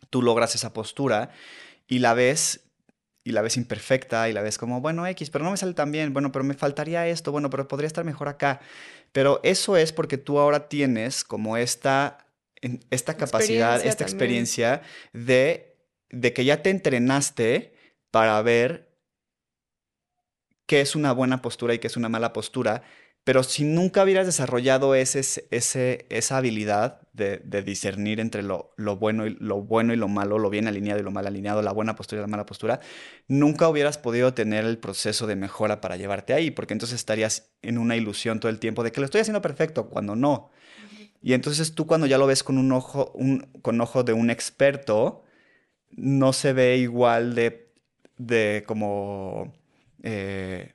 tú 0.09 0.23
logras 0.23 0.55
esa 0.55 0.73
postura 0.73 1.29
y 1.87 1.99
la 1.99 2.15
ves 2.15 2.61
y 3.23 3.33
la 3.33 3.43
ves 3.43 3.57
imperfecta 3.57 4.27
y 4.29 4.33
la 4.33 4.41
ves 4.41 4.57
como, 4.57 4.81
bueno, 4.81 5.05
X, 5.05 5.29
pero 5.29 5.45
no 5.45 5.51
me 5.51 5.57
sale 5.57 5.75
tan 5.75 5.91
bien, 5.91 6.11
bueno, 6.11 6.31
pero 6.31 6.43
me 6.43 6.55
faltaría 6.55 7.07
esto, 7.07 7.31
bueno, 7.31 7.51
pero 7.51 7.67
podría 7.67 7.85
estar 7.85 8.03
mejor 8.03 8.27
acá. 8.27 8.61
Pero 9.11 9.41
eso 9.43 9.77
es 9.77 9.93
porque 9.93 10.17
tú 10.17 10.39
ahora 10.39 10.67
tienes 10.67 11.23
como 11.23 11.57
esta, 11.57 12.25
esta 12.89 13.15
capacidad, 13.15 13.85
esta 13.85 14.05
experiencia 14.05 14.81
de, 15.13 15.77
de 16.09 16.33
que 16.33 16.45
ya 16.45 16.63
te 16.63 16.71
entrenaste 16.71 17.75
para 18.09 18.41
ver 18.41 18.90
qué 20.71 20.79
es 20.79 20.95
una 20.95 21.11
buena 21.11 21.41
postura 21.41 21.73
y 21.73 21.79
qué 21.79 21.87
es 21.87 21.97
una 21.97 22.07
mala 22.07 22.31
postura, 22.31 22.83
pero 23.25 23.43
si 23.43 23.65
nunca 23.65 24.05
hubieras 24.05 24.25
desarrollado 24.25 24.95
ese, 24.95 25.19
ese, 25.51 26.05
esa 26.09 26.37
habilidad 26.37 27.01
de, 27.11 27.39
discernir 27.61 28.21
entre 28.21 28.41
lo, 28.41 28.73
lo, 28.77 28.95
bueno 28.95 29.27
y, 29.27 29.35
lo 29.37 29.61
bueno 29.63 29.91
y 29.91 29.97
lo 29.97 30.07
malo, 30.07 30.39
lo 30.39 30.49
bien 30.49 30.69
alineado 30.69 31.01
y 31.01 31.03
lo 31.03 31.11
mal 31.11 31.27
alineado, 31.27 31.61
la 31.61 31.73
buena 31.73 31.97
postura 31.97 32.21
y 32.21 32.23
la 32.23 32.27
mala 32.27 32.45
postura, 32.45 32.79
nunca 33.27 33.67
hubieras 33.67 33.97
podido 33.97 34.33
tener 34.33 34.63
el 34.63 34.77
proceso 34.77 35.27
de 35.27 35.35
mejora 35.35 35.81
para 35.81 35.97
llevarte 35.97 36.33
ahí, 36.33 36.51
porque 36.51 36.73
entonces 36.73 36.95
estarías 36.95 37.51
en 37.61 37.77
una 37.77 37.97
ilusión 37.97 38.39
todo 38.39 38.49
el 38.49 38.59
tiempo 38.59 38.81
de 38.81 38.93
que 38.93 39.01
lo 39.01 39.05
estoy 39.05 39.19
haciendo 39.19 39.41
perfecto, 39.41 39.89
cuando 39.89 40.15
no. 40.15 40.51
Y 41.21 41.33
entonces 41.33 41.75
tú 41.75 41.85
cuando 41.85 42.07
ya 42.07 42.17
lo 42.17 42.27
ves 42.27 42.43
con 42.43 42.57
un 42.57 42.71
ojo, 42.71 43.11
un, 43.13 43.41
con 43.61 43.81
ojo 43.81 44.05
de 44.05 44.13
un 44.13 44.29
experto, 44.29 45.25
no 45.89 46.31
se 46.31 46.53
ve 46.53 46.77
igual 46.77 47.35
de, 47.35 47.73
de 48.17 48.63
como 48.65 49.51
eh, 50.03 50.73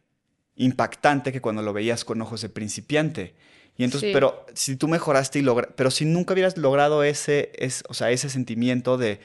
impactante 0.56 1.32
que 1.32 1.40
cuando 1.40 1.62
lo 1.62 1.72
veías 1.72 2.04
con 2.04 2.20
ojos 2.22 2.40
de 2.40 2.48
principiante. 2.48 3.34
Y 3.76 3.84
entonces, 3.84 4.10
pero 4.12 4.46
si 4.54 4.76
tú 4.76 4.88
mejoraste 4.88 5.38
y 5.38 5.42
lograste, 5.42 5.74
pero 5.76 5.90
si 5.90 6.06
nunca 6.06 6.32
hubieras 6.32 6.56
logrado 6.56 7.04
ese, 7.04 7.52
es, 7.56 7.84
o 7.88 7.94
sea, 7.94 8.10
ese 8.10 8.30
sentimiento 8.30 8.96
de, 8.96 9.20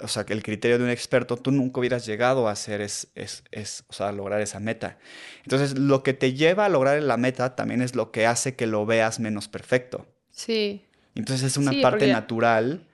o 0.00 0.06
sea, 0.06 0.24
que 0.24 0.32
el 0.32 0.44
criterio 0.44 0.78
de 0.78 0.84
un 0.84 0.90
experto, 0.90 1.36
tú 1.36 1.50
nunca 1.50 1.80
hubieras 1.80 2.06
llegado 2.06 2.46
a 2.46 2.52
hacer 2.52 2.80
es, 2.80 3.08
es, 3.16 3.42
es, 3.50 3.84
o 3.88 3.92
sea, 3.92 4.12
lograr 4.12 4.40
esa 4.40 4.60
meta. 4.60 4.98
Entonces, 5.42 5.76
lo 5.76 6.04
que 6.04 6.14
te 6.14 6.34
lleva 6.34 6.66
a 6.66 6.68
lograr 6.68 7.02
la 7.02 7.16
meta 7.16 7.56
también 7.56 7.82
es 7.82 7.96
lo 7.96 8.12
que 8.12 8.26
hace 8.26 8.54
que 8.54 8.68
lo 8.68 8.86
veas 8.86 9.18
menos 9.18 9.48
perfecto. 9.48 10.06
Sí. 10.30 10.84
Entonces, 11.16 11.44
es 11.44 11.56
una 11.56 11.72
parte 11.82 12.06
natural 12.06 12.86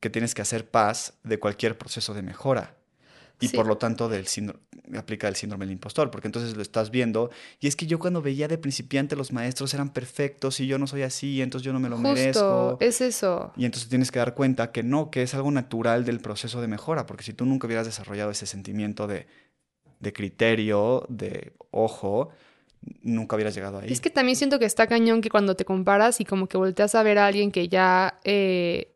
que 0.00 0.10
tienes 0.10 0.34
que 0.34 0.42
hacer 0.42 0.68
paz 0.68 1.14
de 1.24 1.38
cualquier 1.38 1.78
proceso 1.78 2.12
de 2.12 2.20
mejora 2.20 2.76
y 3.40 3.48
por 3.48 3.66
lo 3.66 3.76
tanto 3.76 4.08
del 4.08 4.26
aplica 4.96 5.28
el 5.28 5.36
síndrome 5.36 5.66
del 5.66 5.72
impostor, 5.72 6.10
porque 6.10 6.28
entonces 6.28 6.56
lo 6.56 6.62
estás 6.62 6.90
viendo 6.90 7.30
y 7.60 7.66
es 7.66 7.76
que 7.76 7.86
yo 7.86 7.98
cuando 7.98 8.22
veía 8.22 8.48
de 8.48 8.56
principiante 8.56 9.16
los 9.16 9.32
maestros 9.32 9.74
eran 9.74 9.92
perfectos 9.92 10.60
y 10.60 10.66
yo 10.66 10.78
no 10.78 10.86
soy 10.86 11.02
así, 11.02 11.42
entonces 11.42 11.64
yo 11.64 11.72
no 11.72 11.80
me 11.80 11.88
lo 11.88 11.96
Justo, 11.96 12.12
merezco. 12.14 12.78
es 12.80 13.00
eso. 13.00 13.52
Y 13.56 13.64
entonces 13.64 13.88
tienes 13.88 14.10
que 14.10 14.18
dar 14.18 14.34
cuenta 14.34 14.72
que 14.72 14.82
no, 14.82 15.10
que 15.10 15.22
es 15.22 15.34
algo 15.34 15.50
natural 15.50 16.04
del 16.04 16.20
proceso 16.20 16.60
de 16.60 16.68
mejora, 16.68 17.06
porque 17.06 17.24
si 17.24 17.32
tú 17.32 17.44
nunca 17.44 17.66
hubieras 17.66 17.86
desarrollado 17.86 18.30
ese 18.30 18.46
sentimiento 18.46 19.06
de, 19.06 19.26
de 20.00 20.12
criterio, 20.12 21.04
de 21.08 21.52
ojo, 21.70 22.30
nunca 23.02 23.36
hubieras 23.36 23.54
llegado 23.54 23.78
ahí. 23.78 23.92
Es 23.92 24.00
que 24.00 24.10
también 24.10 24.36
siento 24.36 24.58
que 24.58 24.64
está 24.64 24.86
cañón 24.86 25.20
que 25.20 25.30
cuando 25.30 25.56
te 25.56 25.64
comparas 25.64 26.20
y 26.20 26.24
como 26.24 26.46
que 26.46 26.56
volteas 26.56 26.94
a 26.94 27.02
ver 27.02 27.18
a 27.18 27.26
alguien 27.26 27.50
que 27.50 27.68
ya, 27.68 28.18
eh, 28.24 28.94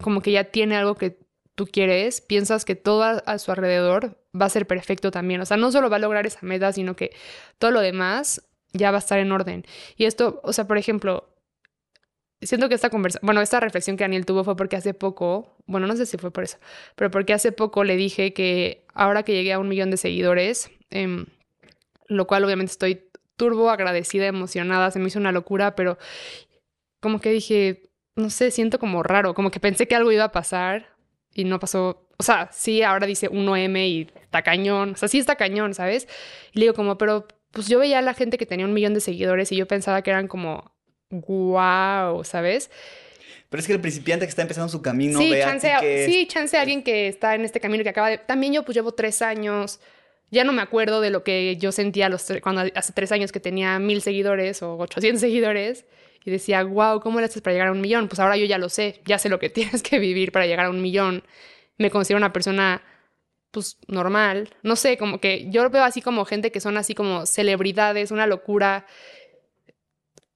como 0.00 0.20
que 0.22 0.32
ya 0.32 0.44
tiene 0.44 0.76
algo 0.76 0.94
que 0.94 1.18
tú 1.56 1.66
quieres, 1.66 2.20
piensas 2.20 2.64
que 2.64 2.76
todo 2.76 3.02
a, 3.02 3.38
su 3.38 3.50
alrededor 3.50 4.22
va 4.40 4.46
a 4.46 4.50
ser 4.50 4.66
perfecto 4.66 5.10
también. 5.10 5.40
O 5.40 5.46
sea, 5.46 5.56
no 5.56 5.72
solo 5.72 5.90
va 5.90 5.96
a 5.96 5.98
lograr 5.98 6.26
esa 6.26 6.40
meta, 6.42 6.72
sino 6.72 6.94
que 6.94 7.10
todo 7.58 7.72
lo 7.72 7.80
demás 7.80 8.46
ya 8.72 8.90
va 8.90 8.98
a 8.98 9.00
estar 9.00 9.18
en 9.18 9.32
orden. 9.32 9.64
Y 9.96 10.04
esto, 10.04 10.40
o 10.44 10.52
sea, 10.52 10.66
por 10.66 10.76
ejemplo, 10.76 11.34
siento 12.42 12.68
que 12.68 12.74
esta 12.74 12.90
conversación, 12.90 13.26
bueno, 13.26 13.40
esta 13.40 13.58
reflexión 13.58 13.96
que 13.96 14.04
Daniel 14.04 14.26
tuvo 14.26 14.44
fue 14.44 14.54
porque 14.54 14.76
hace 14.76 14.92
poco, 14.92 15.56
bueno, 15.66 15.86
no 15.86 15.96
sé 15.96 16.04
si 16.04 16.18
fue 16.18 16.30
por 16.30 16.44
eso, 16.44 16.58
pero 16.94 17.10
porque 17.10 17.32
hace 17.32 17.52
poco 17.52 17.84
le 17.84 17.96
dije 17.96 18.34
que 18.34 18.84
ahora 18.92 19.22
que 19.22 19.32
llegué 19.32 19.54
a 19.54 19.58
un 19.58 19.68
millón 19.68 19.90
de 19.90 19.96
seguidores, 19.96 20.70
em, 20.90 21.24
lo 22.06 22.26
cual 22.26 22.44
obviamente 22.44 22.72
estoy 22.72 23.08
turbo 23.36 23.70
agradecida, 23.70 24.26
emocionada, 24.26 24.90
se 24.90 24.98
me 24.98 25.08
hizo 25.08 25.18
una 25.18 25.32
locura, 25.32 25.74
pero 25.74 25.96
como 27.00 27.18
que 27.20 27.30
dije, 27.30 27.90
no 28.14 28.28
sé, 28.28 28.50
siento 28.50 28.78
como 28.78 29.02
raro, 29.02 29.32
como 29.34 29.50
que 29.50 29.60
pensé 29.60 29.88
que 29.88 29.94
algo 29.94 30.12
iba 30.12 30.24
a 30.24 30.32
pasar 30.32 30.95
y 31.36 31.44
no 31.44 31.60
pasó. 31.60 32.08
O 32.18 32.22
sea, 32.22 32.48
sí, 32.52 32.82
ahora 32.82 33.06
dice 33.06 33.30
1M 33.30 33.88
y 33.88 34.10
está 34.22 34.42
cañón. 34.42 34.92
O 34.92 34.96
sea, 34.96 35.08
sí 35.08 35.18
está 35.18 35.36
cañón, 35.36 35.74
¿sabes? 35.74 36.08
Y 36.52 36.58
le 36.58 36.64
digo 36.64 36.74
como, 36.74 36.98
pero 36.98 37.26
pues 37.52 37.68
yo 37.68 37.78
veía 37.78 37.98
a 37.98 38.02
la 38.02 38.14
gente 38.14 38.38
que 38.38 38.46
tenía 38.46 38.66
un 38.66 38.72
millón 38.72 38.94
de 38.94 39.00
seguidores 39.00 39.52
y 39.52 39.56
yo 39.56 39.66
pensaba 39.66 40.02
que 40.02 40.10
eran 40.10 40.28
como, 40.28 40.72
wow, 41.10 42.24
¿sabes? 42.24 42.70
Pero 43.48 43.60
es 43.60 43.66
que 43.66 43.74
el 43.74 43.80
principiante 43.80 44.26
que 44.26 44.30
está 44.30 44.42
empezando 44.42 44.68
su 44.68 44.82
camino, 44.82 45.18
sí, 45.18 45.30
chance, 45.40 46.06
sí, 46.06 46.26
chance 46.26 46.56
a 46.56 46.62
alguien 46.62 46.82
que 46.82 47.08
está 47.08 47.34
en 47.34 47.44
este 47.44 47.60
camino 47.60 47.84
que 47.84 47.90
acaba 47.90 48.08
de... 48.08 48.18
También 48.18 48.52
yo 48.52 48.64
pues 48.64 48.74
llevo 48.74 48.92
tres 48.92 49.22
años, 49.22 49.78
ya 50.30 50.42
no 50.42 50.52
me 50.52 50.62
acuerdo 50.62 51.00
de 51.00 51.10
lo 51.10 51.22
que 51.22 51.56
yo 51.56 51.70
sentía 51.70 52.08
los 52.08 52.26
cuando 52.42 52.62
hace 52.74 52.92
tres 52.92 53.12
años 53.12 53.30
que 53.30 53.40
tenía 53.40 53.78
mil 53.78 54.02
seguidores 54.02 54.62
o 54.62 54.76
800 54.78 55.20
seguidores 55.20 55.84
y 56.26 56.30
decía, 56.30 56.62
wow, 56.64 57.00
¿cómo 57.00 57.20
le 57.20 57.24
haces 57.26 57.40
para 57.40 57.54
llegar 57.54 57.68
a 57.68 57.72
un 57.72 57.80
millón? 57.80 58.08
Pues 58.08 58.20
ahora 58.20 58.36
yo 58.36 58.44
ya 58.44 58.58
lo 58.58 58.68
sé, 58.68 59.00
ya 59.06 59.18
sé 59.18 59.30
lo 59.30 59.38
que 59.38 59.48
tienes 59.50 59.82
que 59.82 59.98
vivir 59.98 60.32
para 60.32 60.46
llegar 60.46 60.66
a 60.66 60.70
un 60.70 60.82
millón. 60.82 61.22
Me 61.78 61.90
considero 61.90 62.18
una 62.18 62.32
persona, 62.34 62.82
pues, 63.50 63.78
normal. 63.88 64.50
No 64.62 64.76
sé, 64.76 64.98
como 64.98 65.20
que 65.20 65.48
yo 65.50 65.70
veo 65.70 65.84
así 65.84 66.02
como 66.02 66.24
gente 66.26 66.52
que 66.52 66.60
son 66.60 66.76
así 66.76 66.94
como 66.94 67.24
celebridades, 67.24 68.10
una 68.10 68.26
locura. 68.26 68.86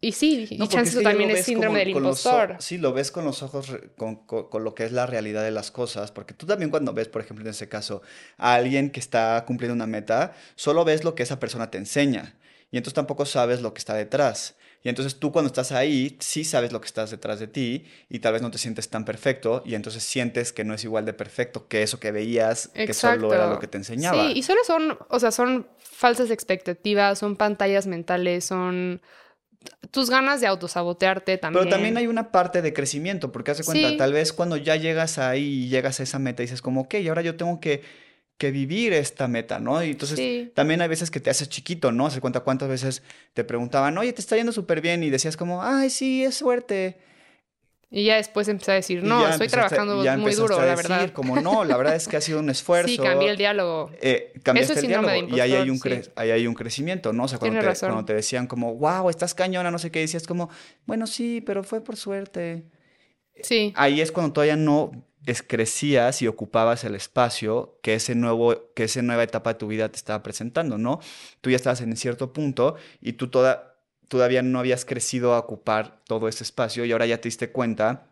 Y 0.02 0.12
sí, 0.12 0.46
y 0.50 0.56
No, 0.56 0.64
es 0.64 0.70
que 0.70 0.76
ya 0.76 1.02
también 1.02 1.28
lo 1.28 1.36
es 1.36 1.44
síndrome 1.44 1.68
como 1.68 1.78
del 1.78 1.88
los 1.90 2.06
impostor. 2.24 2.56
sí, 2.60 2.78
lo 2.78 2.94
ves 2.94 3.10
con 3.10 3.24
los 3.26 3.42
ojos, 3.42 3.70
con, 3.98 4.24
con- 4.24 4.48
con 4.48 4.64
lo 4.64 4.74
que 4.74 4.84
es 4.84 4.92
la 4.92 5.04
realidad 5.04 5.42
de 5.44 5.50
las 5.50 5.70
cosas, 5.70 6.10
porque 6.10 6.32
tú 6.32 6.46
también 6.46 6.70
cuando 6.70 6.94
ves, 6.94 7.08
por 7.08 7.20
ejemplo, 7.20 7.44
en 7.44 7.50
ese 7.50 7.68
caso, 7.68 8.00
a 8.38 8.54
alguien 8.54 8.90
que 8.90 9.00
está 9.00 9.44
cumpliendo 9.46 9.74
una 9.74 9.86
meta, 9.86 10.32
solo 10.54 10.86
ves 10.86 11.04
lo 11.04 11.14
que 11.14 11.22
esa 11.22 11.38
persona 11.38 11.70
te 11.70 11.76
enseña, 11.76 12.34
y 12.70 12.78
entonces 12.78 12.94
tampoco 12.94 13.26
sabes 13.26 13.60
lo 13.60 13.74
que 13.74 13.78
está 13.78 13.94
detrás. 13.94 14.56
Y 14.82 14.88
entonces 14.88 15.18
tú 15.18 15.30
cuando 15.30 15.48
estás 15.48 15.72
ahí, 15.72 16.16
sí 16.20 16.42
sabes 16.42 16.72
lo 16.72 16.80
que 16.80 16.86
estás 16.86 17.10
detrás 17.10 17.38
de 17.38 17.46
ti, 17.46 17.84
y 18.08 18.20
tal 18.20 18.32
vez 18.32 18.40
no 18.42 18.50
te 18.50 18.56
sientes 18.58 18.88
tan 18.88 19.04
perfecto, 19.04 19.62
y 19.66 19.74
entonces 19.74 20.02
sientes 20.02 20.52
que 20.54 20.64
no 20.64 20.72
es 20.74 20.84
igual 20.84 21.04
de 21.04 21.12
perfecto 21.12 21.68
que 21.68 21.82
eso 21.82 22.00
que 22.00 22.12
veías, 22.12 22.68
que 22.68 22.94
solo 22.94 23.34
era 23.34 23.46
lo 23.48 23.58
que 23.58 23.66
te 23.66 23.76
enseñaba. 23.76 24.26
Sí, 24.28 24.38
y 24.38 24.42
solo 24.42 24.60
son, 24.64 24.96
o 25.08 25.20
sea, 25.20 25.30
son 25.32 25.66
falsas 25.78 26.30
expectativas, 26.30 27.18
son 27.18 27.36
pantallas 27.36 27.86
mentales, 27.86 28.44
son 28.46 29.02
tus 29.90 30.08
ganas 30.08 30.40
de 30.40 30.46
autosabotearte 30.46 31.36
también. 31.36 31.64
Pero 31.64 31.70
también 31.70 31.98
hay 31.98 32.06
una 32.06 32.30
parte 32.32 32.62
de 32.62 32.72
crecimiento, 32.72 33.30
porque 33.32 33.50
hace 33.50 33.64
cuenta, 33.64 33.90
Sí. 33.90 33.96
tal 33.98 34.14
vez 34.14 34.32
cuando 34.32 34.56
ya 34.56 34.76
llegas 34.76 35.18
ahí 35.18 35.64
y 35.64 35.68
llegas 35.68 36.00
a 36.00 36.04
esa 36.04 36.18
meta, 36.18 36.42
dices 36.42 36.62
como, 36.62 36.82
ok, 36.82 36.94
ahora 37.06 37.20
yo 37.20 37.36
tengo 37.36 37.60
que, 37.60 37.82
que 38.40 38.50
vivir 38.50 38.94
esta 38.94 39.28
meta, 39.28 39.58
¿no? 39.60 39.84
Y 39.84 39.90
entonces 39.90 40.18
Sí. 40.18 40.50
también 40.54 40.80
hay 40.80 40.88
veces 40.88 41.10
que 41.10 41.20
te 41.20 41.28
haces 41.28 41.50
chiquito, 41.50 41.92
¿no? 41.92 42.06
Hace 42.06 42.22
cuenta 42.22 42.40
cuántas 42.40 42.70
veces 42.70 43.02
te 43.34 43.44
preguntaban, 43.44 43.96
oye, 43.98 44.12
te 44.14 44.22
está 44.22 44.34
yendo 44.36 44.50
súper 44.50 44.80
bien, 44.80 45.02
y 45.04 45.10
decías 45.10 45.36
como, 45.36 45.62
ay, 45.62 45.90
sí, 45.90 46.24
es 46.24 46.36
suerte. 46.36 46.96
Y 47.90 48.04
ya 48.04 48.14
después 48.16 48.48
empecé 48.48 48.70
a 48.72 48.74
decir, 48.76 49.02
no, 49.02 49.28
estoy 49.28 49.48
trabajando 49.48 49.96
muy 50.16 50.32
duro, 50.34 50.56
a 50.58 50.64
la 50.64 50.74
decir 50.76 50.88
verdad. 50.88 51.12
como, 51.12 51.38
no, 51.40 51.64
la 51.64 51.76
verdad 51.76 51.96
es 51.96 52.08
que 52.08 52.16
ha 52.16 52.20
sido 52.22 52.38
un 52.40 52.48
esfuerzo. 52.56 52.88
Sí, 52.88 52.96
cambié 52.96 53.28
el 53.30 53.36
diálogo. 53.36 53.90
eh, 54.00 54.32
cambiaste 54.42 54.72
Eso 54.72 54.78
es 54.78 54.84
el 54.84 54.88
diálogo 54.88 55.36
y 55.36 55.40
ahí 55.40 55.52
hay, 55.54 55.68
un 55.68 55.78
cre- 55.78 56.10
ahí 56.16 56.30
hay 56.30 56.46
un 56.46 56.54
crecimiento, 56.54 57.12
¿no? 57.12 57.24
O 57.24 57.28
sea, 57.28 57.38
cuando 57.38 57.60
te, 57.60 57.66
razón. 57.66 57.90
cuando 57.90 58.04
te 58.06 58.14
decían 58.14 58.46
como, 58.46 58.74
wow, 58.76 59.10
estás 59.10 59.34
cañona, 59.34 59.70
no 59.70 59.78
sé 59.78 59.90
qué, 59.90 59.98
decías 60.00 60.26
como, 60.26 60.48
bueno, 60.86 61.06
sí, 61.06 61.42
pero 61.44 61.62
fue 61.62 61.82
por 61.82 61.96
suerte. 61.96 62.62
Sí, 63.42 63.72
Ahí 63.76 64.00
es 64.00 64.10
cuando 64.12 64.32
todavía 64.32 64.56
no 64.56 64.92
es- 65.26 65.42
crecías 65.42 66.22
y 66.22 66.26
ocupabas 66.28 66.84
el 66.84 66.94
espacio 66.94 67.78
que 67.82 67.94
ese 67.94 68.14
nuevo, 68.14 68.72
que 68.74 68.84
esa 68.84 69.02
nueva 69.02 69.22
etapa 69.22 69.52
de 69.52 69.58
tu 69.58 69.66
vida 69.66 69.88
te 69.90 69.96
estaba 69.96 70.22
presentando, 70.22 70.78
¿no? 70.78 71.00
Tú 71.40 71.50
ya 71.50 71.56
estabas 71.56 71.80
en 71.82 71.96
cierto 71.96 72.32
punto 72.32 72.76
y 73.00 73.14
tú 73.14 73.28
toda, 73.28 73.76
todavía 74.08 74.42
no 74.42 74.58
habías 74.58 74.84
crecido 74.84 75.34
a 75.34 75.38
ocupar 75.38 76.00
todo 76.06 76.28
ese 76.28 76.44
espacio 76.44 76.84
y 76.84 76.92
ahora 76.92 77.06
ya 77.06 77.20
te 77.20 77.28
diste 77.28 77.50
cuenta 77.50 78.06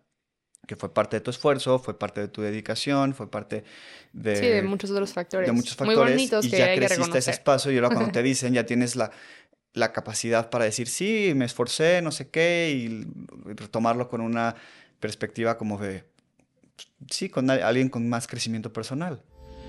que 0.66 0.76
fue 0.76 0.92
parte 0.92 1.16
de 1.16 1.20
tu 1.22 1.30
esfuerzo, 1.30 1.78
fue 1.78 1.98
parte 1.98 2.20
de 2.20 2.28
tu 2.28 2.42
dedicación, 2.42 3.14
fue 3.14 3.30
parte 3.30 3.64
de, 4.12 4.34
sí, 4.36 4.46
de 4.46 4.62
muchos 4.62 4.90
otros 4.90 5.12
factores. 5.14 5.46
de 5.46 5.52
muchos 5.52 5.76
Muy 5.78 5.86
factores 5.94 6.12
bonitos 6.12 6.44
y 6.44 6.50
que 6.50 6.58
ya 6.58 6.64
hay 6.66 6.74
que 6.74 6.86
creciste 6.86 7.18
ese 7.18 7.30
espacio 7.30 7.72
y 7.72 7.76
ahora 7.76 7.88
cuando 7.88 8.12
te 8.12 8.22
dicen 8.22 8.52
ya 8.52 8.66
tienes 8.66 8.94
la, 8.94 9.10
la 9.72 9.92
capacidad 9.92 10.50
para 10.50 10.64
decir 10.66 10.88
sí, 10.88 11.32
me 11.34 11.46
esforcé, 11.46 12.02
no 12.02 12.10
sé 12.12 12.28
qué 12.28 12.70
y 12.74 13.06
retomarlo 13.54 14.08
con 14.10 14.20
una 14.20 14.56
perspectiva 15.00 15.56
como 15.56 15.78
de 15.78 16.04
sí, 17.10 17.28
con 17.28 17.50
al- 17.50 17.62
alguien 17.62 17.88
con 17.88 18.08
más 18.08 18.26
crecimiento 18.26 18.72
personal. 18.72 19.22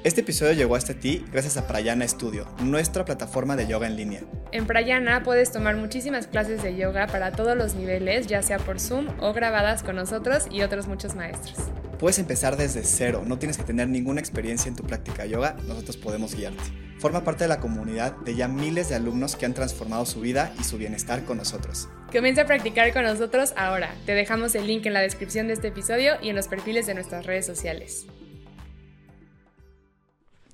Este 0.06 0.22
episodio 0.22 0.54
llegó 0.54 0.76
hasta 0.78 0.94
ti 0.94 1.26
gracias 1.30 1.58
a 1.58 1.68
Prayana 1.68 2.08
Studio, 2.08 2.48
nuestra 2.64 3.04
plataforma 3.04 3.58
de 3.58 3.68
yoga 3.68 3.86
en 3.86 3.98
línea. 3.98 4.22
En 4.54 4.66
Prayana 4.66 5.24
puedes 5.24 5.52
tomar 5.52 5.76
muchísimas 5.76 6.28
clases 6.28 6.64
de 6.64 6.78
yoga 6.78 7.08
para 7.08 7.34
todos 7.34 7.58
los 7.58 7.76
niveles, 7.76 8.28
ya 8.28 8.42
sea 8.42 8.60
por 8.60 8.80
Zoom 8.80 9.08
o 9.20 9.34
grabadas 9.34 9.84
con 9.84 9.98
nosotros 9.98 10.48
y 10.50 10.62
otros 10.62 10.88
muchos 10.88 11.16
maestros. 11.16 11.58
Puedes 12.00 12.18
empezar 12.18 12.56
desde 12.56 12.86
cero, 12.86 13.24
no 13.26 13.40
tienes 13.40 13.58
que 13.58 13.66
tener 13.66 13.90
ninguna 13.90 14.22
experiencia 14.22 14.70
en 14.70 14.76
tu 14.78 14.84
práctica 14.84 15.24
de 15.24 15.32
yoga, 15.32 15.58
nosotros 15.68 15.98
podemos 15.98 16.34
guiarte. 16.34 16.64
Forma 17.00 17.26
parte 17.26 17.44
de 17.44 17.50
la 17.50 17.60
comunidad 17.60 18.16
de 18.24 18.36
ya 18.36 18.48
miles 18.48 18.88
de 18.88 18.96
alumnos 18.96 19.36
que 19.36 19.46
han 19.46 19.54
transformado 19.54 20.06
su 20.06 20.22
vida 20.22 20.54
y 20.58 20.64
su 20.64 20.78
bienestar 20.78 21.26
con 21.26 21.38
nosotros. 21.38 21.90
Comienza 22.12 22.42
a 22.42 22.46
practicar 22.46 22.92
con 22.92 23.04
nosotros 23.04 23.54
ahora. 23.56 23.94
Te 24.06 24.14
dejamos 24.14 24.56
el 24.56 24.66
link 24.66 24.86
en 24.86 24.94
la 24.94 25.02
descripción 25.02 25.48
de 25.48 25.54
este 25.54 25.68
episodio 25.68 26.14
y 26.22 26.30
en 26.30 26.36
los 26.36 26.48
perfiles 26.48 26.88
de 26.88 26.96
nuestras 26.96 27.26
redes 27.26 27.46
sociales. 27.46 28.08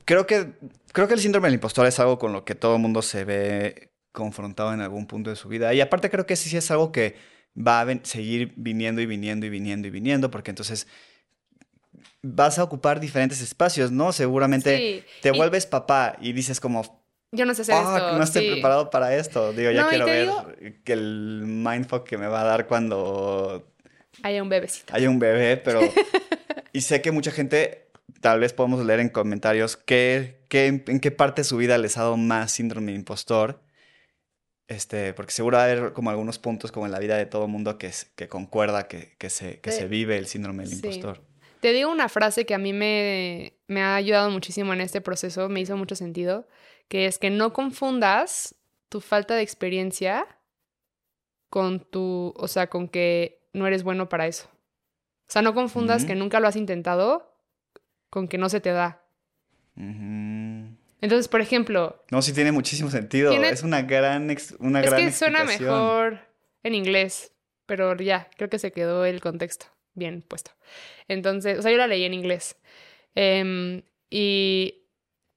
Creo 0.04 0.28
que, 0.28 0.52
creo 0.92 1.08
que 1.08 1.14
el 1.14 1.20
síndrome 1.20 1.48
del 1.48 1.56
impostor 1.56 1.88
es 1.88 2.00
algo 2.00 2.20
con 2.20 2.34
lo 2.34 2.44
que 2.46 2.56
todo 2.56 2.76
el 2.76 2.82
mundo 2.82 3.02
se 3.02 3.24
ve 3.24 3.92
confrontado 4.12 4.74
en 4.74 4.82
algún 4.82 5.08
punto 5.08 5.30
de 5.30 5.36
su 5.36 5.48
vida. 5.48 5.74
Y 5.74 5.82
aparte 5.82 6.10
creo 6.10 6.26
que 6.26 6.36
sí, 6.36 6.50
sí 6.50 6.58
es 6.58 6.70
algo 6.72 6.92
que 6.92 7.16
va 7.58 7.82
a 7.82 7.88
seguir 8.04 8.54
viniendo 8.58 9.02
y 9.02 9.06
viniendo 9.06 9.46
y 9.46 9.50
viniendo 9.50 9.88
y 9.88 9.92
viniendo, 9.92 10.30
porque 10.30 10.52
entonces 10.52 10.88
vas 12.22 12.60
a 12.60 12.64
ocupar 12.64 13.00
diferentes 13.00 13.42
espacios, 13.42 13.92
¿no? 13.92 14.12
Seguramente 14.12 14.78
Sí, 14.78 15.04
te 15.22 15.30
y- 15.30 15.38
vuelves 15.38 15.66
papá 15.66 16.18
y 16.20 16.34
dices 16.34 16.60
como, 16.60 17.05
Yo 17.32 17.46
no 17.46 17.54
sé 17.54 17.64
hacer 17.64 17.76
"Fuck, 17.76 17.96
esto. 17.98 18.18
no 18.18 18.24
estoy 18.24 18.46
sí. 18.46 18.52
preparado 18.54 18.90
para 18.90 19.16
esto. 19.16 19.52
Digo, 19.54 19.72
ya 19.72 19.84
No, 19.84 19.90
quiero 19.90 20.06
ver 20.06 20.22
digo- 20.28 20.82
que 20.84 20.94
el 20.94 21.44
mindfuck 21.46 22.08
que 22.08 22.18
me 22.18 22.28
va 22.28 22.42
a 22.42 22.46
dar 22.46 22.68
cuando 22.68 23.72
Hay 24.24 24.40
un 24.40 24.50
bebecito. 24.50 24.94
hay 24.96 25.08
un 25.08 25.20
bebé, 25.20 25.58
pero... 25.58 25.82
y 26.74 26.82
sé 26.82 27.02
que 27.02 27.12
mucha 27.12 27.32
gente, 27.32 27.90
tal 28.22 28.40
vez 28.40 28.54
podemos 28.54 28.86
leer 28.86 29.00
en 29.02 29.10
comentarios 29.10 29.76
qué, 29.76 30.44
qué- 30.50 30.68
en 30.88 31.00
qué 31.00 31.12
parte 31.12 31.42
de 31.42 31.46
su 31.46 31.58
vida 31.58 31.78
les 31.78 31.98
ha 31.98 32.02
dado 32.02 32.18
más 32.18 32.52
síndrome 32.52 32.92
de 32.94 32.98
impostor. 33.00 33.62
Este, 34.68 35.14
porque 35.14 35.32
seguro 35.32 35.58
va 35.58 35.64
a 35.64 35.66
haber 35.66 35.94
como 35.94 36.10
algunos 36.10 36.40
puntos 36.40 36.72
como 36.72 36.88
en 36.88 36.92
la 36.92 36.98
vida 37.00 37.18
de 37.18 37.26
todo 37.28 37.48
mundo 37.48 37.78
que, 37.78 37.88
es- 37.88 38.06
que 38.16 38.28
concuerda 38.28 38.88
que, 38.88 39.16
que, 39.18 39.30
se, 39.30 39.60
que 39.60 39.72
se 39.72 39.88
vive 39.88 40.18
el 40.18 40.26
síndrome 40.28 40.64
del 40.64 40.72
sí. 40.72 40.76
impostor. 40.78 41.22
Te 41.66 41.74
digo 41.74 41.90
una 41.92 42.10
frase 42.10 42.46
que 42.46 42.54
a 42.54 42.60
mí 42.60 42.74
me, 42.74 43.54
me 43.66 43.82
ha 43.82 43.96
ayudado 43.96 44.30
muchísimo 44.30 44.72
en 44.74 44.82
este 44.82 45.02
proceso, 45.02 45.50
me 45.50 45.62
hizo 45.62 45.76
mucho 45.76 45.96
sentido, 45.96 46.48
que 46.90 47.08
es 47.08 47.18
que 47.18 47.32
no 47.32 47.54
confundas 47.54 48.54
tu 48.88 49.02
falta 49.02 49.34
de 49.34 49.42
experiencia 49.42 50.28
con 51.50 51.80
tu, 51.80 52.36
o 52.38 52.48
sea, 52.48 52.68
con 52.70 52.88
que 52.88 53.40
no 53.54 53.66
eres 53.66 53.82
bueno 53.82 54.10
para 54.10 54.28
eso. 54.28 54.48
O 54.48 55.30
sea, 55.32 55.42
no 55.42 55.56
confundas 55.56 56.06
que 56.06 56.14
nunca 56.14 56.40
lo 56.40 56.48
has 56.48 56.56
intentado 56.56 57.34
con 58.12 58.28
que 58.28 58.38
no 58.38 58.48
se 58.50 58.62
te 58.62 58.70
da. 58.70 59.04
Entonces, 61.02 61.28
por 61.28 61.42
ejemplo, 61.42 62.00
No, 62.12 62.22
sí 62.22 62.32
tiene 62.32 62.52
muchísimo 62.52 62.92
sentido. 62.92 63.32
Tiene- 63.32 63.50
Es 63.50 63.64
una 63.64 63.82
gran, 63.82 64.30
ex- 64.30 64.56
una 64.60 64.82
es 64.82 64.92
gran 64.92 65.04
que 65.04 65.12
suena 65.12 65.44
mejor 65.46 66.20
en 66.62 66.76
inglés, 66.76 67.32
pero 67.66 67.96
ya, 67.96 68.30
creo 68.38 68.52
que 68.52 68.60
se 68.60 68.72
quedó 68.72 69.04
el 69.06 69.20
contexto 69.20 69.66
bien 69.96 70.22
puesto. 70.22 70.52
Entonces, 71.08 71.58
o 71.60 71.62
sea, 71.62 71.72
yo 71.72 71.78
la 71.78 71.88
leí 71.88 72.04
en 72.04 72.14
inglés. 72.14 72.56
Em, 73.16 73.82
y 74.10 74.84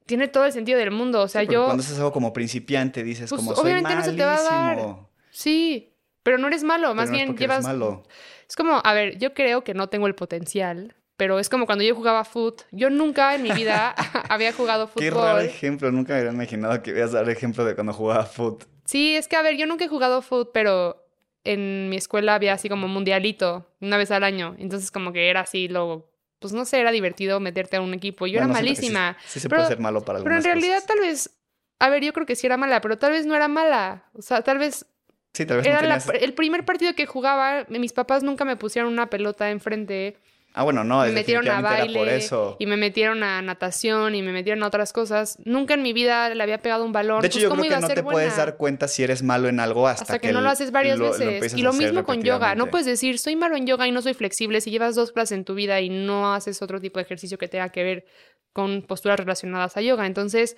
tiene 0.06 0.28
todo 0.28 0.44
el 0.44 0.52
sentido 0.52 0.78
del 0.78 0.90
mundo. 0.90 1.22
O 1.22 1.28
sea, 1.28 1.42
Sí, 1.42 1.48
yo. 1.52 1.64
Cuando 1.64 1.82
haces 1.82 1.98
algo 1.98 2.12
como 2.12 2.32
principiante 2.32 3.02
dices 3.02 3.30
Pues, 3.30 3.40
como 3.40 3.54
soy 3.54 3.64
obviamente 3.64 3.94
no 3.94 4.02
se 4.04 4.12
te 4.12 4.24
va 4.24 4.36
a 4.38 4.42
dar. 4.42 4.76
malísimo", 4.76 5.10
Sí, 5.30 5.94
pero 6.22 6.38
no 6.38 6.48
eres 6.48 6.64
malo. 6.64 6.94
Más 6.94 7.08
no 7.10 7.16
bien 7.16 7.36
llevas. 7.36 7.64
malo. 7.64 8.02
Es 8.48 8.56
como, 8.56 8.80
a 8.82 8.92
ver, 8.94 9.18
yo 9.18 9.34
creo 9.34 9.62
que 9.62 9.74
no 9.74 9.88
tengo 9.88 10.06
el 10.06 10.14
potencial, 10.14 10.94
pero 11.16 11.38
es 11.38 11.48
como 11.48 11.66
cuando 11.66 11.84
yo 11.84 11.94
jugaba 11.94 12.24
foot. 12.24 12.62
Yo 12.72 12.88
nunca 12.90 13.34
en 13.34 13.42
mi 13.42 13.50
vida 13.52 13.94
había 14.28 14.52
jugado 14.52 14.90
Qué 14.96 15.10
raro 15.10 15.20
fútbol. 15.38 15.40
ejemplo, 15.44 15.92
nunca 15.92 16.14
me 16.14 16.20
hubiera 16.20 16.34
imaginado 16.34 16.82
que 16.82 16.90
ibas 16.90 17.10
a 17.14 17.18
dar 17.22 17.30
ejemplo 17.30 17.64
de 17.64 17.74
cuando 17.74 17.92
jugaba 17.92 18.24
foot. 18.24 18.64
Sí, 18.84 19.14
es 19.16 19.28
que 19.28 19.36
a 19.36 19.42
ver, 19.42 19.56
yo 19.58 19.66
nunca 19.66 19.84
he 19.84 19.88
jugado 19.88 20.22
foot, 20.22 20.50
pero 20.54 21.04
en 21.52 21.88
mi 21.88 21.96
escuela 21.96 22.34
había 22.34 22.52
así 22.54 22.68
como 22.68 22.88
mundialito, 22.88 23.66
una 23.80 23.96
vez 23.96 24.10
al 24.10 24.24
año. 24.24 24.54
Entonces 24.58 24.90
como 24.90 25.12
que 25.12 25.28
era 25.30 25.40
así, 25.40 25.68
lo, 25.68 26.10
pues 26.38 26.52
no 26.52 26.64
sé, 26.64 26.80
era 26.80 26.90
divertido 26.92 27.40
meterte 27.40 27.76
a 27.76 27.80
un 27.80 27.94
equipo. 27.94 28.26
Yo 28.26 28.38
Bueno, 28.38 28.52
era 28.52 28.58
sí- 28.60 28.64
malísima. 28.64 29.16
Sí, 29.26 29.40
se 29.40 29.48
Pero- 29.48 29.60
puede 29.62 29.68
ser 29.68 29.80
malo 29.80 30.04
para 30.04 30.22
Pero 30.22 30.36
en 30.36 30.44
realidad 30.44 30.74
cosas. 30.76 30.86
tal 30.86 31.00
vez, 31.00 31.38
a 31.78 31.88
ver, 31.90 32.02
yo 32.04 32.12
creo 32.12 32.26
que 32.26 32.36
sí 32.36 32.46
era 32.46 32.56
mala, 32.56 32.80
pero 32.80 32.98
tal 32.98 33.12
vez 33.12 33.26
no 33.26 33.34
era 33.34 33.48
mala. 33.48 34.04
O 34.14 34.22
sea, 34.22 34.42
tal 34.42 34.58
vez 34.58 34.86
Sí, 35.34 35.46
tal 35.46 35.58
vez 35.58 35.66
era 35.66 35.82
no 35.82 35.88
la- 35.88 36.02
el 36.20 36.34
primer 36.34 36.64
partido 36.64 36.94
que 36.94 37.06
jugaba, 37.06 37.64
mis 37.68 37.92
papás 37.92 38.22
nunca 38.22 38.44
me 38.44 38.56
pusieron 38.56 38.92
una 38.92 39.08
pelota 39.10 39.50
enfrente. 39.50 40.16
Ah, 40.58 40.64
bueno, 40.64 40.82
no, 40.82 41.02
me 41.02 41.12
metieron 41.12 41.46
a 41.46 41.60
era 41.60 41.60
por 41.60 41.70
baile 41.70 42.16
eso. 42.16 42.56
y 42.58 42.66
me 42.66 42.76
metieron 42.76 43.22
a 43.22 43.40
natación 43.42 44.16
y 44.16 44.22
me 44.22 44.32
metieron 44.32 44.60
a 44.64 44.66
otras 44.66 44.92
cosas. 44.92 45.38
Nunca 45.44 45.74
en 45.74 45.82
mi 45.82 45.92
vida 45.92 46.34
le 46.34 46.42
había 46.42 46.58
pegado 46.58 46.84
un 46.84 46.90
balón. 46.90 47.20
De 47.20 47.28
hecho, 47.28 47.36
pues, 47.36 47.42
yo 47.44 47.48
¿cómo 47.48 47.60
creo 47.60 47.70
iba 47.70 47.76
que 47.76 47.82
no 47.82 47.94
te 47.94 48.02
puedes 48.02 48.36
dar 48.36 48.56
cuenta 48.56 48.88
si 48.88 49.04
eres 49.04 49.22
malo 49.22 49.48
en 49.48 49.60
algo 49.60 49.86
hasta, 49.86 50.02
hasta 50.02 50.18
que, 50.18 50.32
no 50.32 50.40
lo 50.40 50.48
haces 50.48 50.72
varias 50.72 50.98
veces. 50.98 51.54
y 51.54 51.62
lo 51.62 51.72
mismo 51.72 52.02
con 52.02 52.24
yoga. 52.24 52.56
No 52.56 52.66
puedes 52.70 52.88
decir, 52.88 53.20
soy 53.20 53.36
malo 53.36 53.54
en 53.54 53.68
yoga 53.68 53.86
y 53.86 53.92
no 53.92 54.02
soy 54.02 54.14
flexible 54.14 54.60
si 54.60 54.72
llevas 54.72 54.96
dos 54.96 55.12
clases 55.12 55.38
en 55.38 55.44
tu 55.44 55.54
vida 55.54 55.80
y 55.80 55.90
no 55.90 56.34
haces 56.34 56.60
otro 56.60 56.80
tipo 56.80 56.98
de 56.98 57.04
ejercicio 57.04 57.38
que 57.38 57.46
tenga 57.46 57.68
que 57.68 57.84
ver 57.84 58.06
con 58.52 58.82
posturas 58.82 59.20
relacionadas 59.20 59.76
a 59.76 59.80
yoga. 59.80 60.06
Entonces, 60.06 60.56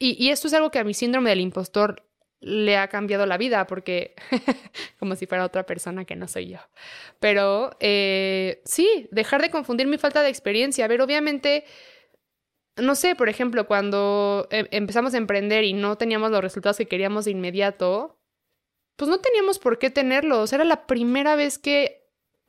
y, 0.00 0.16
y 0.20 0.30
esto 0.30 0.48
es 0.48 0.54
algo 0.54 0.72
que 0.72 0.80
a 0.80 0.84
mi 0.84 0.92
síndrome 0.92 1.30
del 1.30 1.38
impostor 1.38 2.02
le 2.40 2.76
ha 2.76 2.88
cambiado 2.88 3.26
la 3.26 3.38
vida 3.38 3.66
porque 3.66 4.14
como 4.98 5.16
si 5.16 5.26
fuera 5.26 5.44
otra 5.44 5.64
persona 5.66 6.04
que 6.04 6.16
no 6.16 6.28
soy 6.28 6.48
yo. 6.50 6.58
Pero 7.20 7.70
eh, 7.80 8.62
sí, 8.64 9.08
dejar 9.10 9.42
de 9.42 9.50
confundir 9.50 9.86
mi 9.86 9.98
falta 9.98 10.22
de 10.22 10.28
experiencia. 10.28 10.84
A 10.84 10.88
ver, 10.88 11.00
obviamente, 11.00 11.64
no 12.76 12.94
sé, 12.94 13.14
por 13.14 13.28
ejemplo, 13.28 13.66
cuando 13.66 14.48
em- 14.50 14.68
empezamos 14.70 15.14
a 15.14 15.18
emprender 15.18 15.64
y 15.64 15.72
no 15.72 15.96
teníamos 15.96 16.30
los 16.30 16.40
resultados 16.42 16.76
que 16.76 16.86
queríamos 16.86 17.24
de 17.24 17.30
inmediato, 17.30 18.20
pues 18.96 19.08
no 19.10 19.20
teníamos 19.20 19.58
por 19.58 19.78
qué 19.78 19.90
tenerlos. 19.90 20.52
Era 20.52 20.64
la 20.64 20.86
primera 20.86 21.36
vez 21.36 21.58
que 21.58 22.05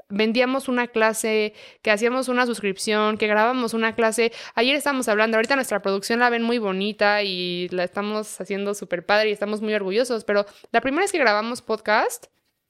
vendíamos 0.09 0.67
una 0.67 0.87
clase, 0.87 1.53
que 1.81 1.91
hacíamos 1.91 2.27
una 2.29 2.45
suscripción, 2.45 3.17
que 3.17 3.27
grabamos 3.27 3.73
una 3.73 3.95
clase. 3.95 4.31
Ayer 4.55 4.75
estábamos 4.75 5.07
hablando, 5.07 5.37
ahorita 5.37 5.55
nuestra 5.55 5.81
producción 5.81 6.19
la 6.19 6.29
ven 6.29 6.43
muy 6.43 6.57
bonita 6.57 7.23
y 7.23 7.67
la 7.69 7.83
estamos 7.83 8.39
haciendo 8.39 8.73
súper 8.73 9.05
padre 9.05 9.29
y 9.29 9.31
estamos 9.33 9.61
muy 9.61 9.73
orgullosos, 9.73 10.23
pero 10.23 10.45
la 10.71 10.81
primera 10.81 11.03
vez 11.03 11.11
que 11.11 11.19
grabamos 11.19 11.61
podcast, 11.61 12.27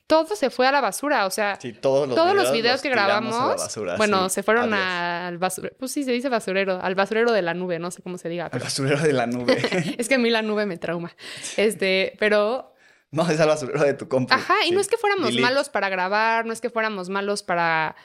todo 0.07 0.37
se 0.37 0.49
fue 0.49 0.65
a 0.65 0.71
la 0.71 0.79
basura, 0.79 1.25
o 1.25 1.29
sea, 1.29 1.59
todos 1.81 2.07
los 2.07 2.15
todos 2.15 2.31
videos, 2.31 2.43
los 2.47 2.53
videos 2.53 2.81
que 2.81 2.89
tiramos 2.89 3.09
a 3.11 3.19
la 3.19 3.19
grabamos, 3.21 3.61
basura, 3.61 3.97
bueno, 3.97 4.29
sí. 4.29 4.35
se 4.35 4.43
fueron 4.43 4.73
Adiós. 4.73 4.87
al 5.27 5.37
basurero, 5.37 5.75
pues 5.77 5.91
sí, 5.91 6.05
se 6.05 6.13
dice 6.13 6.29
basurero, 6.29 6.79
al 6.81 6.95
basurero 6.95 7.33
de 7.33 7.41
la 7.41 7.53
nube, 7.53 7.77
no 7.77 7.91
sé 7.91 8.01
cómo 8.01 8.17
se 8.17 8.29
diga. 8.29 8.45
Al 8.45 8.51
pero- 8.51 8.63
basurero 8.63 9.01
de 9.01 9.11
la 9.13 9.27
nube. 9.27 9.57
es 9.97 10.07
que 10.07 10.15
a 10.15 10.17
mí 10.17 10.29
la 10.29 10.41
nube 10.41 10.65
me 10.65 10.77
trauma. 10.77 11.13
Este, 11.57 12.13
pero 12.19 12.73
no, 13.11 13.29
es 13.29 13.39
al 13.39 13.47
basurero 13.47 13.83
de 13.83 13.93
tu 13.93 14.07
compu. 14.07 14.33
Ajá, 14.33 14.55
y 14.65 14.69
Sí. 14.69 14.73
no 14.73 14.81
es 14.81 14.87
que 14.87 14.97
fuéramos 14.97 15.27
Delete. 15.27 15.41
malos 15.43 15.69
para 15.69 15.89
grabar, 15.89 16.45
no 16.45 16.53
es 16.53 16.61
que 16.61 16.69
fuéramos 16.69 17.09
malos 17.09 17.41
para, 17.43 17.95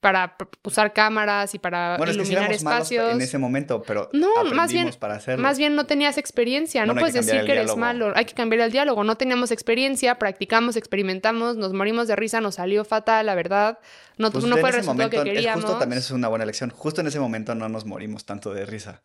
para 0.00 0.34
usar 0.64 0.92
cámaras 0.94 1.54
y 1.54 1.58
para 1.58 1.96
Bueno, 1.98 2.10
es 2.12 2.16
que 2.16 2.22
iluminar 2.22 2.44
éramos 2.44 2.62
malos 2.64 2.90
espacios. 2.90 3.12
en 3.14 3.20
ese 3.20 3.36
momento, 3.38 3.82
pero 3.82 4.08
No, 4.14 4.28
aprendimos 4.30 4.56
más 4.56 4.72
bien- 4.72 4.90
para 4.98 5.14
hacerlo. 5.16 5.42
Más 5.42 5.58
bien 5.58 5.76
no 5.76 5.84
tenías 5.84 6.16
experiencia, 6.18 6.82
no 6.86 6.94
Bueno, 6.94 7.00
puedes 7.06 7.14
que 7.14 7.20
decir 7.32 7.44
que 7.46 7.52
eres 7.52 7.64
diálogo. 7.66 7.78
malo, 7.80 8.12
hay 8.16 8.24
que 8.24 8.32
cambiar 8.34 8.60
el 8.62 8.72
diálogo, 8.72 9.04
no 9.04 9.16
teníamos 9.16 9.50
experiencia, 9.50 10.18
practicamos, 10.18 10.76
experimentamos, 10.76 11.56
nos 11.56 11.72
morimos 11.74 12.08
de 12.08 12.16
risa, 12.16 12.40
nos 12.40 12.54
salió 12.54 12.84
fatal, 12.86 13.26
la 13.26 13.34
verdad, 13.34 13.78
no, 14.16 14.30
Pues 14.30 14.44
no 14.44 14.56
fue 14.56 14.60
el 14.60 14.66
ese 14.68 14.76
resultado 14.78 14.94
momento, 15.08 15.22
que 15.24 15.30
es 15.30 15.34
queríamos. 15.36 15.64
justo 15.64 15.78
también 15.78 15.98
es 15.98 16.10
una 16.10 16.28
buena 16.28 16.44
elección. 16.44 16.70
Justo 16.70 17.00
en 17.02 17.06
ese 17.08 17.20
momento 17.20 17.54
no 17.54 17.68
nos 17.68 17.84
morimos 17.84 18.24
tanto 18.24 18.54
de 18.54 18.64
risa. 18.64 19.02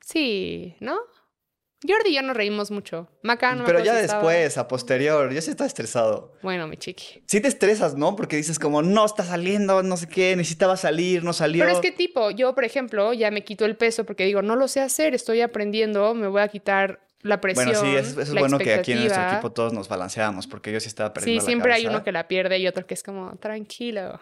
Sí, 0.00 0.76
¿no? 0.80 0.98
Jordi 1.86 2.10
y 2.10 2.14
yo 2.16 2.22
nos 2.22 2.36
reímos 2.36 2.70
mucho. 2.70 3.08
Maca, 3.22 3.54
no 3.54 3.64
Pero 3.64 3.78
ya 3.78 3.94
si 3.96 4.00
estaba- 4.04 4.22
después, 4.22 4.58
a 4.58 4.66
posterior, 4.66 5.32
ya 5.32 5.40
sí 5.40 5.50
está 5.50 5.64
estresado. 5.64 6.32
Bueno, 6.42 6.66
mi 6.66 6.76
chiqui. 6.76 7.22
Sí 7.26 7.40
te 7.40 7.48
estresas, 7.48 7.94
¿no? 7.94 8.16
Porque 8.16 8.36
dices 8.36 8.58
como, 8.58 8.82
no, 8.82 9.04
está 9.04 9.22
saliendo, 9.24 9.82
no 9.84 9.96
sé 9.96 10.08
qué, 10.08 10.34
necesitaba 10.34 10.76
salir, 10.76 11.22
no 11.22 11.32
salió. 11.32 11.64
Pero 11.64 11.76
es 11.76 11.80
que 11.80 11.92
tipo, 11.92 12.30
yo 12.32 12.54
por 12.54 12.64
ejemplo, 12.64 13.12
ya 13.12 13.30
me 13.30 13.44
quito 13.44 13.64
el 13.64 13.76
peso 13.76 14.04
porque 14.04 14.24
digo, 14.24 14.42
no 14.42 14.56
lo 14.56 14.66
sé 14.66 14.80
hacer, 14.80 15.14
estoy 15.14 15.40
aprendiendo, 15.40 16.14
me 16.14 16.26
voy 16.26 16.40
a 16.42 16.48
quitar 16.48 17.00
la 17.22 17.40
presión. 17.40 17.66
Bueno, 17.66 17.80
sí, 17.80 17.96
es, 17.96 18.08
eso 18.10 18.22
es 18.22 18.34
bueno 18.34 18.58
que 18.58 18.74
aquí 18.74 18.92
en 18.92 19.00
nuestro 19.00 19.28
equipo 19.28 19.50
todos 19.52 19.72
nos 19.72 19.88
balanceamos, 19.88 20.46
porque 20.46 20.72
yo 20.72 20.80
sí 20.80 20.88
estaba 20.88 21.10
Sí, 21.10 21.14
perdiendo 21.14 21.42
la 21.42 21.46
siempre 21.46 21.72
hay 21.74 21.86
uno 21.86 22.02
que 22.04 22.12
la 22.12 22.28
pierde 22.28 22.58
y 22.58 22.66
otro 22.68 22.86
que 22.86 22.94
es 22.94 23.02
como, 23.02 23.36
tranquilo. 23.36 24.20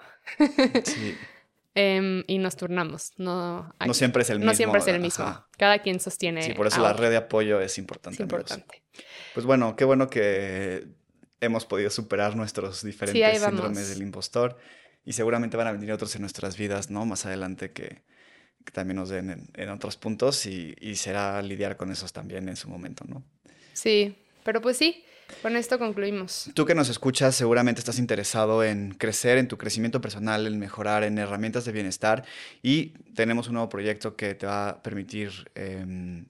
Sí, 0.84 1.16
Em, 1.78 2.24
y 2.26 2.38
nos 2.38 2.56
turnamos. 2.56 3.12
No, 3.18 3.72
hay- 3.78 3.86
no 3.88 3.92
siempre 3.94 4.22
es 4.22 4.30
el 4.30 4.38
mismo. 4.38 4.50
no 4.50 4.56
siempre 4.56 4.80
es 4.80 4.86
el 4.88 4.98
mismo. 4.98 5.24
Ajá. 5.26 5.46
Cada 5.58 5.78
quien 5.80 6.00
sostiene. 6.00 6.42
Sí, 6.42 6.54
por 6.54 6.66
eso 6.66 6.80
la 6.80 6.94
red 6.94 7.10
de 7.10 7.18
apoyo 7.18 7.60
es 7.60 7.76
importante. 7.76 8.14
Es 8.16 8.20
importante. 8.20 8.82
Pues 9.34 9.44
bueno, 9.44 9.76
qué 9.76 9.84
bueno 9.84 10.08
que 10.08 10.86
hemos 11.40 11.66
podido 11.66 11.90
superar 11.90 12.34
nuestros 12.34 12.82
diferentes 12.82 13.40
vamos. 13.42 13.56
síndromes 13.60 13.88
del 13.90 14.00
impostor 14.02 14.56
y 15.04 15.12
seguramente 15.12 15.58
van 15.58 15.66
a 15.66 15.72
venir 15.72 15.92
otros 15.92 16.14
en 16.14 16.22
nuestras 16.22 16.56
vidas, 16.56 16.90
¿no? 16.90 17.04
Más 17.04 17.26
adelante 17.26 17.72
que, 17.72 18.02
que 18.64 18.72
también 18.72 18.96
nos 18.96 19.10
den 19.10 19.28
en, 19.30 19.48
en 19.54 19.68
otros 19.68 19.98
puntos 19.98 20.46
y, 20.46 20.74
y 20.80 20.96
será 20.96 21.42
lidiar 21.42 21.76
con 21.76 21.92
esos 21.92 22.10
también 22.14 22.48
en 22.48 22.56
su 22.56 22.70
momento, 22.70 23.04
¿no? 23.06 23.22
Sí, 23.74 24.16
pero 24.44 24.62
pues 24.62 24.78
sí, 24.78 25.04
con 25.42 25.56
esto 25.56 25.78
concluimos. 25.78 26.50
Tú 26.54 26.64
que 26.64 26.74
nos 26.74 26.88
escuchas 26.88 27.34
seguramente 27.34 27.80
estás 27.80 27.98
interesado 27.98 28.64
en 28.64 28.92
crecer, 28.92 29.38
en 29.38 29.48
tu 29.48 29.58
crecimiento 29.58 30.00
personal, 30.00 30.46
en 30.46 30.58
mejorar, 30.58 31.04
en 31.04 31.18
herramientas 31.18 31.64
de 31.64 31.72
bienestar 31.72 32.24
y 32.62 32.88
tenemos 33.14 33.48
un 33.48 33.54
nuevo 33.54 33.68
proyecto 33.68 34.16
que 34.16 34.34
te 34.34 34.46
va 34.46 34.68
a 34.68 34.82
permitir 34.82 35.50
em, 35.54 36.26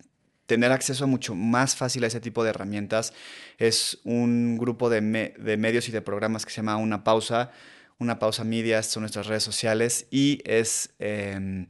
tener 0.46 0.72
acceso 0.72 1.06
mucho 1.06 1.34
más 1.34 1.76
fácil 1.76 2.04
a 2.04 2.06
ese 2.06 2.20
tipo 2.20 2.44
de 2.44 2.50
herramientas. 2.50 3.12
Es 3.58 3.98
un 4.04 4.56
grupo 4.58 4.88
de 4.88 5.00
medios 5.00 5.88
y 5.88 5.92
de 5.92 6.02
programas 6.02 6.44
que 6.44 6.50
se 6.50 6.56
llama 6.56 6.76
Una 6.76 7.04
Pausa. 7.04 7.50
Una 7.98 8.18
Pausa 8.18 8.44
Media 8.44 8.82
son 8.82 9.02
nuestras 9.02 9.26
redes 9.26 9.42
sociales 9.42 10.06
y 10.10 10.40
es 10.44 10.90
em, 10.98 11.66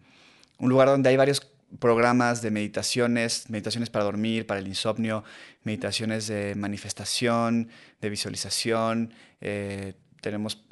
un 0.58 0.68
lugar 0.68 0.88
donde 0.88 1.08
hay 1.08 1.16
varios 1.16 1.40
programas 1.78 2.42
de 2.42 2.50
meditaciones, 2.50 3.50
meditaciones 3.50 3.90
para 3.90 4.04
dormir, 4.04 4.46
para 4.46 4.60
el 4.60 4.68
insomnio, 4.68 5.24
meditaciones 5.64 6.26
de 6.26 6.54
manifestación, 6.54 7.68
de 8.00 8.10
visualización. 8.10 9.12
eh, 9.40 9.94
tenemos 10.20 10.66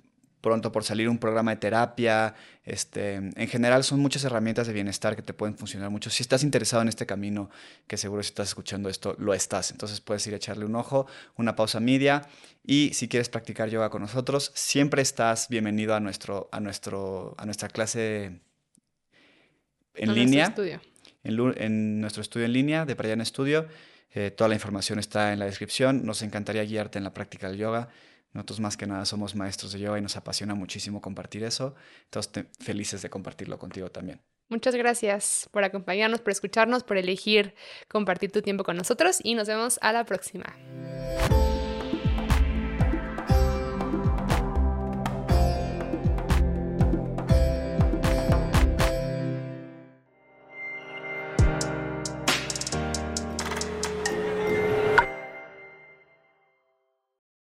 pronto 0.45 0.71
por 0.73 0.85
salir 0.85 1.09
un 1.09 1.17
programa 1.17 1.53
de 1.53 1.57
terapia. 1.57 2.35
Este, 2.65 3.15
en 3.15 3.49
general 3.49 3.83
son 3.83 4.01
muchas 4.01 4.25
herramientas 4.25 4.67
de 4.67 4.75
bienestar 4.75 5.17
que 5.17 5.23
te 5.23 5.33
pueden 5.33 5.57
funcionar 5.57 5.89
mucho. 5.89 6.11
Si 6.11 6.23
estás 6.23 6.43
interesado 6.43 6.83
en 6.83 6.89
este 6.89 7.07
camino, 7.07 7.49
que 7.87 7.97
seguro 7.97 8.23
si 8.23 8.29
estás 8.29 8.49
escuchando 8.49 8.91
esto, 8.91 9.17
lo 9.19 9.33
estás. 9.33 9.71
Entonces 9.71 10.03
puedes 10.03 10.27
ir 10.27 10.35
a 10.35 10.37
echarle 10.37 10.67
un 10.67 10.77
ojo, 10.77 11.07
una 11.37 11.57
pausa 11.57 11.81
media. 11.81 12.29
Y 12.63 12.93
si 12.93 13.09
quieres 13.09 13.31
practicar 13.31 13.71
yoga 13.71 13.89
con 13.89 14.03
nosotros, 14.03 14.53
siempre 14.55 15.01
estás 15.01 15.49
bienvenido 15.49 15.95
a, 15.95 16.01
nuestro, 16.01 16.51
a, 16.53 16.61
nuestro, 16.61 17.35
a 17.39 17.47
nuestra 17.47 17.71
clase 17.71 18.43
en 19.95 20.15
línea 20.15 20.55
en, 21.25 22.01
nuestro 22.01 22.23
estudio 22.23 22.47
en 22.47 22.53
línea 22.53 22.85
de 22.85 22.97
Prayan 22.97 23.25
Studio. 23.25 23.67
Eh, 24.13 24.31
toda 24.31 24.49
la 24.49 24.55
información 24.55 24.99
está 24.99 25.33
en 25.33 25.39
la 25.39 25.47
descripción. 25.47 26.05
Nos 26.05 26.23
encantaría 26.23 26.63
guiarte 26.65 26.99
en 26.99 27.05
la 27.05 27.13
práctica 27.15 27.49
del 27.49 27.57
yoga. 27.57 27.89
Nosotros 28.33 28.61
más 28.61 28.77
que 28.77 28.87
nada 28.87 29.05
somos 29.05 29.35
maestros 29.35 29.73
de 29.73 29.81
yoga 29.81 29.99
y 29.99 30.03
nos 30.03 30.17
apasiona 30.17 30.55
muchísimo 30.55 31.01
compartir 31.01 31.45
eso. 31.45 31.75
Entonces, 32.05 32.33
te- 32.33 32.47
felices 32.63 33.01
de 33.03 33.11
compartirlo 33.11 33.59
contigo 33.59 33.91
también. 33.91 34.21
Muchas 34.49 34.75
gracias 34.75 35.49
por 35.51 35.65
acompañarnos, 35.65 36.21
por 36.21 36.31
escucharnos, 36.31 36.85
por 36.85 36.99
elegir 36.99 37.55
compartir 37.89 38.31
tu 38.31 38.43
tiempo 38.43 38.63
con 38.63 38.77
nosotros 38.77 39.19
y 39.23 39.35
nos 39.35 39.49
vemos 39.49 39.79
a 39.81 39.93
la 39.93 40.05
próxima. 40.05 40.55